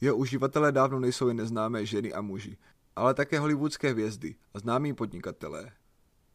Jeho 0.00 0.16
uživatelé 0.16 0.72
dávno 0.72 1.00
nejsou 1.00 1.28
jen 1.28 1.36
neznámé 1.36 1.86
ženy 1.86 2.12
a 2.12 2.20
muži, 2.20 2.56
ale 2.96 3.14
také 3.14 3.38
hollywoodské 3.38 3.90
hvězdy 3.90 4.34
a 4.54 4.58
známí 4.58 4.94
podnikatelé. 4.94 5.72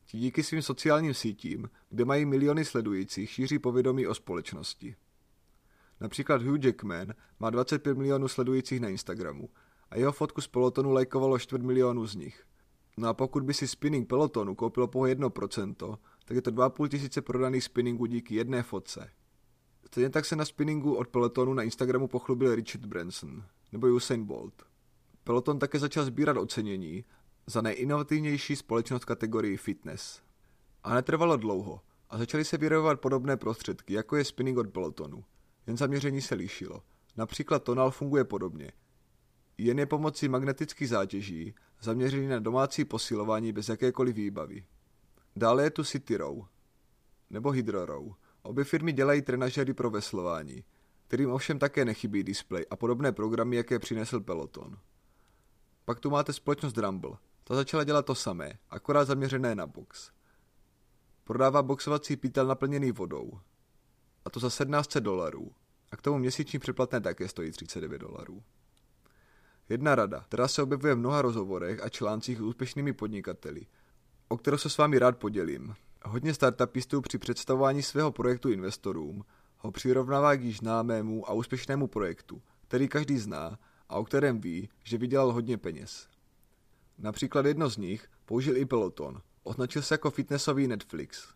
Ti 0.06 0.18
díky 0.18 0.44
svým 0.44 0.62
sociálním 0.62 1.14
sítím, 1.14 1.70
kde 1.90 2.06
mají 2.06 2.26
miliony 2.26 2.66
sledujících, 2.66 3.30
šíří 3.30 3.60
povědomí 3.60 4.08
o 4.08 4.16
společnosti. 4.16 4.96
Například 6.00 6.42
Hugh 6.42 6.66
Jackman 6.66 7.14
má 7.40 7.50
25 7.50 7.98
milionů 7.98 8.28
sledujících 8.28 8.80
na 8.80 8.90
Instagramu 8.90 9.50
a 9.90 9.98
jeho 9.98 10.12
fotku 10.12 10.42
z 10.42 10.48
pelotonu 10.48 10.92
lajkovalo 10.92 11.40
čtvrt 11.40 11.62
milionu 11.62 12.06
z 12.06 12.16
nich. 12.16 12.44
No 12.98 13.08
a 13.08 13.14
pokud 13.14 13.44
by 13.44 13.54
si 13.54 13.68
spinning 13.68 14.08
pelotonu 14.08 14.56
koupilo 14.56 14.88
po 14.88 15.00
1%, 15.00 15.98
tak 16.26 16.36
je 16.36 16.42
to 16.42 16.52
2,5 16.52 16.88
tisíce 16.88 17.22
prodaných 17.22 17.64
spinningů 17.64 18.06
díky 18.06 18.36
jedné 18.36 18.64
fotce. 18.64 19.10
Stejně 19.88 20.10
tak 20.10 20.26
se 20.26 20.36
na 20.36 20.46
spinningu 20.46 20.96
od 20.96 21.08
Pelotonu 21.08 21.54
na 21.54 21.64
Instagramu 21.64 22.08
pochlubil 22.08 22.56
Richard 22.56 22.86
Branson 22.86 23.44
nebo 23.72 23.88
Usain 23.88 24.24
Bolt. 24.26 24.64
Peloton 25.24 25.60
také 25.60 25.80
začal 25.80 26.06
sbírat 26.06 26.38
ocenění 26.38 27.06
za 27.48 27.62
nejinovativnější 27.62 28.56
společnost 28.56 29.06
kategorii 29.06 29.58
fitness. 29.58 30.22
A 30.84 30.94
netrvalo 30.94 31.38
dlouho 31.38 31.82
a 32.10 32.18
začaly 32.18 32.46
se 32.46 32.58
vyrojovat 32.58 33.00
podobné 33.00 33.38
prostředky, 33.38 33.94
jako 33.94 34.16
je 34.16 34.26
spinning 34.26 34.58
od 34.58 34.70
Pelotonu. 34.70 35.24
Jen 35.68 35.78
zaměření 35.78 36.22
se 36.22 36.36
lišilo. 36.36 36.84
Například 37.18 37.64
Tonal 37.64 37.92
funguje 37.92 38.24
podobně. 38.24 38.72
Jen 39.58 39.80
je 39.80 39.86
pomocí 39.86 40.30
magnetických 40.30 40.90
zátěží 40.90 41.56
zaměřený 41.82 42.28
na 42.28 42.40
domácí 42.40 42.86
posilování 42.86 43.52
bez 43.52 43.70
jakékoliv 43.70 44.16
výbavy. 44.16 44.66
Dále 45.36 45.64
je 45.64 45.70
tu 45.70 45.84
City 45.84 46.18
Row, 46.18 46.46
nebo 47.30 47.52
Hydro 47.52 47.86
Row. 47.86 48.14
Obě 48.42 48.64
firmy 48.64 48.94
dělají 48.94 49.22
trenažery 49.22 49.74
pro 49.74 49.90
veslování, 49.90 50.64
kterým 51.08 51.32
ovšem 51.32 51.60
také 51.60 51.86
nechybí 51.86 52.24
display 52.24 52.66
a 52.70 52.76
podobné 52.76 53.12
programy, 53.12 53.56
jaké 53.56 53.80
přinesl 53.80 54.20
Peloton. 54.20 54.78
Pak 55.86 56.00
tu 56.00 56.10
máte 56.10 56.34
společnost 56.34 56.78
Rumble. 56.78 57.18
Ta 57.44 57.56
začala 57.56 57.84
dělat 57.84 58.06
to 58.06 58.16
samé, 58.16 58.54
akorát 58.70 59.06
zaměřené 59.06 59.56
na 59.56 59.68
box. 59.68 60.12
Prodává 61.24 61.64
boxovací 61.64 62.16
pytel 62.16 62.48
naplněný 62.48 62.92
vodou. 62.92 63.40
A 64.26 64.30
to 64.30 64.40
za 64.40 64.48
1700 64.48 65.04
dolarů. 65.04 65.52
A 65.92 65.98
k 65.98 66.02
tomu 66.02 66.18
měsíční 66.18 66.60
předplatné 66.60 67.02
také 67.02 67.28
stojí 67.28 67.52
39 67.52 68.00
dolarů. 68.00 68.44
Jedna 69.70 69.96
rada, 69.96 70.20
která 70.20 70.48
se 70.48 70.62
objevuje 70.64 70.96
v 70.96 70.98
mnoha 70.98 71.22
rozhovorech 71.22 71.84
a 71.84 71.90
článcích 71.90 72.38
s 72.38 72.42
úspěšnými 72.42 72.94
podnikateli, 72.94 73.66
o 74.28 74.38
kterou 74.38 74.58
se 74.58 74.70
s 74.70 74.78
vámi 74.78 75.00
rád 75.00 75.18
podělím. 75.18 75.76
Hodně 76.06 76.34
startupistů 76.34 77.02
při 77.02 77.18
představování 77.18 77.84
svého 77.84 78.12
projektu 78.12 78.50
investorům 78.50 79.26
ho 79.58 79.72
přirovnává 79.72 80.36
k 80.36 80.42
již 80.42 80.58
známému 80.58 81.30
a 81.30 81.34
úspěšnému 81.34 81.88
projektu, 81.88 82.42
který 82.68 82.88
každý 82.88 83.18
zná 83.18 83.60
a 83.90 83.96
o 83.96 84.04
kterém 84.04 84.42
ví, 84.42 84.70
že 84.84 84.98
vydělal 84.98 85.34
hodně 85.34 85.58
peněz. 85.58 86.08
Například 86.98 87.46
jedno 87.46 87.70
z 87.70 87.78
nich 87.78 88.08
použil 88.26 88.58
i 88.58 88.66
Peloton, 88.66 89.22
označil 89.44 89.82
se 89.82 89.94
jako 89.94 90.12
fitnessový 90.12 90.68
Netflix 90.68 91.34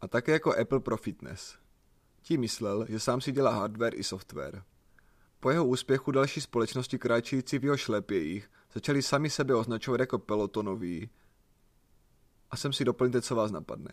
a 0.00 0.08
také 0.08 0.32
jako 0.32 0.60
Apple 0.60 0.80
pro 0.80 0.96
fitness. 0.96 1.58
Tím 2.22 2.40
myslel, 2.40 2.86
že 2.88 3.00
sám 3.00 3.20
si 3.20 3.32
dělá 3.32 3.50
hardware 3.50 3.94
i 3.94 4.04
software. 4.04 4.62
Po 5.40 5.50
jeho 5.50 5.66
úspěchu 5.66 6.10
další 6.10 6.40
společnosti 6.40 6.98
kráčející 6.98 7.58
v 7.58 7.64
jeho 7.64 7.76
šlepějích 7.76 8.50
začali 8.74 9.02
sami 9.02 9.30
sebe 9.30 9.54
označovat 9.54 10.00
jako 10.00 10.18
pelotonový 10.18 11.10
a 12.50 12.56
jsem 12.56 12.72
si 12.72 12.84
doplňte, 12.84 13.22
co 13.22 13.36
vás 13.36 13.50
napadne. 13.50 13.92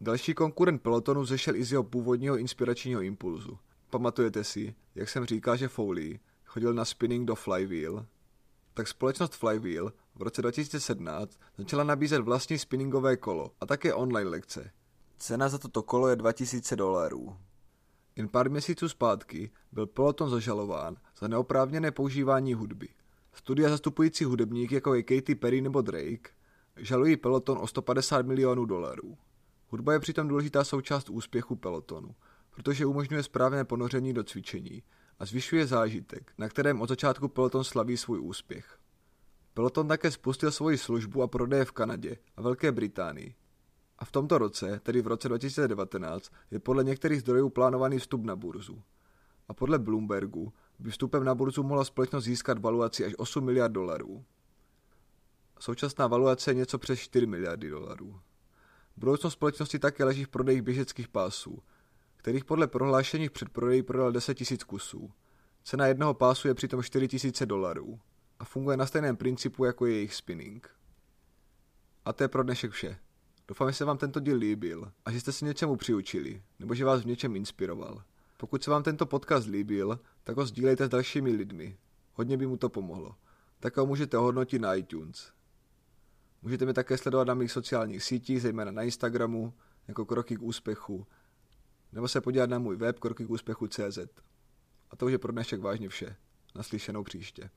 Další 0.00 0.34
konkurent 0.34 0.82
pelotonu 0.82 1.24
zešel 1.24 1.56
i 1.56 1.64
z 1.64 1.72
jeho 1.72 1.84
původního 1.84 2.36
inspiračního 2.36 3.00
impulzu. 3.00 3.58
Pamatujete 3.90 4.44
si, 4.44 4.74
jak 4.94 5.08
jsem 5.08 5.26
říkal, 5.26 5.56
že 5.56 5.68
Foley 5.68 6.20
chodil 6.44 6.74
na 6.74 6.84
spinning 6.84 7.26
do 7.26 7.34
Flywheel? 7.34 8.06
Tak 8.74 8.88
společnost 8.88 9.34
Flywheel 9.34 9.92
v 10.14 10.22
roce 10.22 10.42
2017 10.42 11.40
začala 11.58 11.84
nabízet 11.84 12.20
vlastní 12.20 12.58
spinningové 12.58 13.16
kolo 13.16 13.50
a 13.60 13.66
také 13.66 13.94
online 13.94 14.30
lekce. 14.30 14.70
Cena 15.18 15.48
za 15.48 15.58
toto 15.58 15.82
kolo 15.82 16.08
je 16.08 16.16
2000 16.16 16.76
dolarů. 16.76 17.36
Jen 18.16 18.28
pár 18.28 18.50
měsíců 18.50 18.88
zpátky 18.88 19.50
byl 19.72 19.86
Peloton 19.86 20.30
zažalován 20.30 20.96
za 21.18 21.28
neoprávněné 21.28 21.90
používání 21.90 22.54
hudby. 22.54 22.88
Studia 23.34 23.68
zastupující 23.68 24.24
hudebníky 24.24 24.74
jako 24.74 24.94
je 24.94 25.02
Katy 25.02 25.34
Perry 25.34 25.60
nebo 25.60 25.82
Drake 25.82 26.30
žalují 26.76 27.16
Peloton 27.16 27.58
o 27.58 27.66
150 27.66 28.26
milionů 28.26 28.64
dolarů. 28.64 29.18
Hudba 29.68 29.92
je 29.92 30.00
přitom 30.00 30.28
důležitá 30.28 30.64
součást 30.64 31.10
úspěchu 31.10 31.56
Pelotonu, 31.56 32.14
protože 32.50 32.86
umožňuje 32.86 33.22
správné 33.22 33.64
ponoření 33.64 34.12
do 34.12 34.24
cvičení 34.24 34.82
a 35.18 35.26
zvyšuje 35.26 35.66
zážitek, 35.66 36.32
na 36.38 36.48
kterém 36.48 36.80
od 36.80 36.88
začátku 36.88 37.28
Peloton 37.28 37.64
slaví 37.64 37.96
svůj 37.96 38.20
úspěch. 38.20 38.78
Peloton 39.54 39.88
také 39.88 40.10
spustil 40.10 40.52
svoji 40.52 40.78
službu 40.78 41.22
a 41.22 41.28
prodeje 41.28 41.64
v 41.64 41.72
Kanadě 41.72 42.16
a 42.36 42.42
Velké 42.42 42.72
Británii. 42.72 43.34
A 44.00 44.04
v 44.04 44.12
tomto 44.12 44.38
roce, 44.38 44.80
tedy 44.82 45.02
v 45.02 45.06
roce 45.06 45.28
2019, 45.28 46.32
je 46.50 46.58
podle 46.58 46.84
některých 46.84 47.20
zdrojů 47.20 47.48
plánovaný 47.48 47.98
vstup 47.98 48.24
na 48.24 48.36
burzu. 48.36 48.82
A 49.48 49.54
podle 49.54 49.78
Bloombergu 49.78 50.52
by 50.78 50.90
vstupem 50.90 51.24
na 51.24 51.34
burzu 51.34 51.62
mohla 51.62 51.84
společnost 51.84 52.24
získat 52.24 52.58
valuaci 52.58 53.04
až 53.04 53.12
8 53.18 53.44
miliard 53.44 53.72
dolarů. 53.72 54.24
Současná 55.58 56.06
valuace 56.06 56.50
je 56.50 56.54
něco 56.54 56.78
přes 56.78 56.98
4 56.98 57.26
miliardy 57.26 57.70
dolarů. 57.70 58.20
Budoucnost 58.96 59.32
společnosti 59.32 59.78
také 59.78 60.04
leží 60.04 60.24
v 60.24 60.28
prodeji 60.28 60.62
běžeckých 60.62 61.08
pásů, 61.08 61.62
kterých 62.16 62.44
podle 62.44 62.66
prohlášení 62.66 63.28
v 63.28 63.32
předprodeji 63.32 63.82
prodal 63.82 64.12
10 64.12 64.50
000 64.50 64.58
kusů. 64.66 65.10
Cena 65.64 65.86
jednoho 65.86 66.14
pásu 66.14 66.48
je 66.48 66.54
přitom 66.54 66.82
4 66.82 67.08
000 67.24 67.32
dolarů 67.44 68.00
a 68.38 68.44
funguje 68.44 68.76
na 68.76 68.86
stejném 68.86 69.16
principu 69.16 69.64
jako 69.64 69.86
je 69.86 69.94
jejich 69.94 70.14
spinning. 70.14 70.70
A 72.04 72.12
to 72.12 72.24
je 72.24 72.28
pro 72.28 72.42
dnešek 72.42 72.70
vše. 72.70 72.98
Doufám, 73.50 73.68
že 73.70 73.76
se 73.76 73.84
vám 73.84 73.98
tento 73.98 74.20
díl 74.20 74.36
líbil 74.36 74.92
a 75.04 75.12
že 75.12 75.20
jste 75.20 75.32
se 75.32 75.44
něčemu 75.44 75.76
přiučili, 75.76 76.42
nebo 76.58 76.74
že 76.74 76.84
vás 76.84 77.02
v 77.02 77.06
něčem 77.06 77.36
inspiroval. 77.36 78.02
Pokud 78.36 78.62
se 78.62 78.70
vám 78.70 78.82
tento 78.82 79.06
podcast 79.06 79.48
líbil, 79.48 80.00
tak 80.24 80.36
ho 80.36 80.46
sdílejte 80.46 80.86
s 80.86 80.88
dalšími 80.88 81.30
lidmi. 81.30 81.78
Hodně 82.12 82.36
by 82.36 82.46
mu 82.46 82.56
to 82.56 82.68
pomohlo. 82.68 83.14
Tak 83.60 83.76
ho 83.76 83.86
můžete 83.86 84.18
ohodnotit 84.18 84.58
na 84.58 84.74
iTunes. 84.74 85.32
Můžete 86.42 86.64
mě 86.64 86.74
také 86.74 86.98
sledovat 86.98 87.26
na 87.26 87.34
mých 87.34 87.52
sociálních 87.52 88.02
sítích, 88.02 88.42
zejména 88.42 88.70
na 88.70 88.82
Instagramu, 88.82 89.54
jako 89.88 90.04
Kroky 90.04 90.36
k 90.36 90.42
úspěchu, 90.42 91.06
nebo 91.92 92.08
se 92.08 92.20
podívat 92.20 92.50
na 92.50 92.58
můj 92.58 92.76
web 92.76 92.98
kroky 92.98 93.24
k 93.24 93.30
úspěchu 93.30 93.68
CZ. 93.68 93.98
A 94.90 94.96
to 94.96 95.06
už 95.06 95.12
je 95.12 95.18
pro 95.18 95.32
dnešek 95.32 95.60
vážně 95.60 95.88
vše. 95.88 96.16
Naslyšenou 96.54 97.02
příště. 97.02 97.50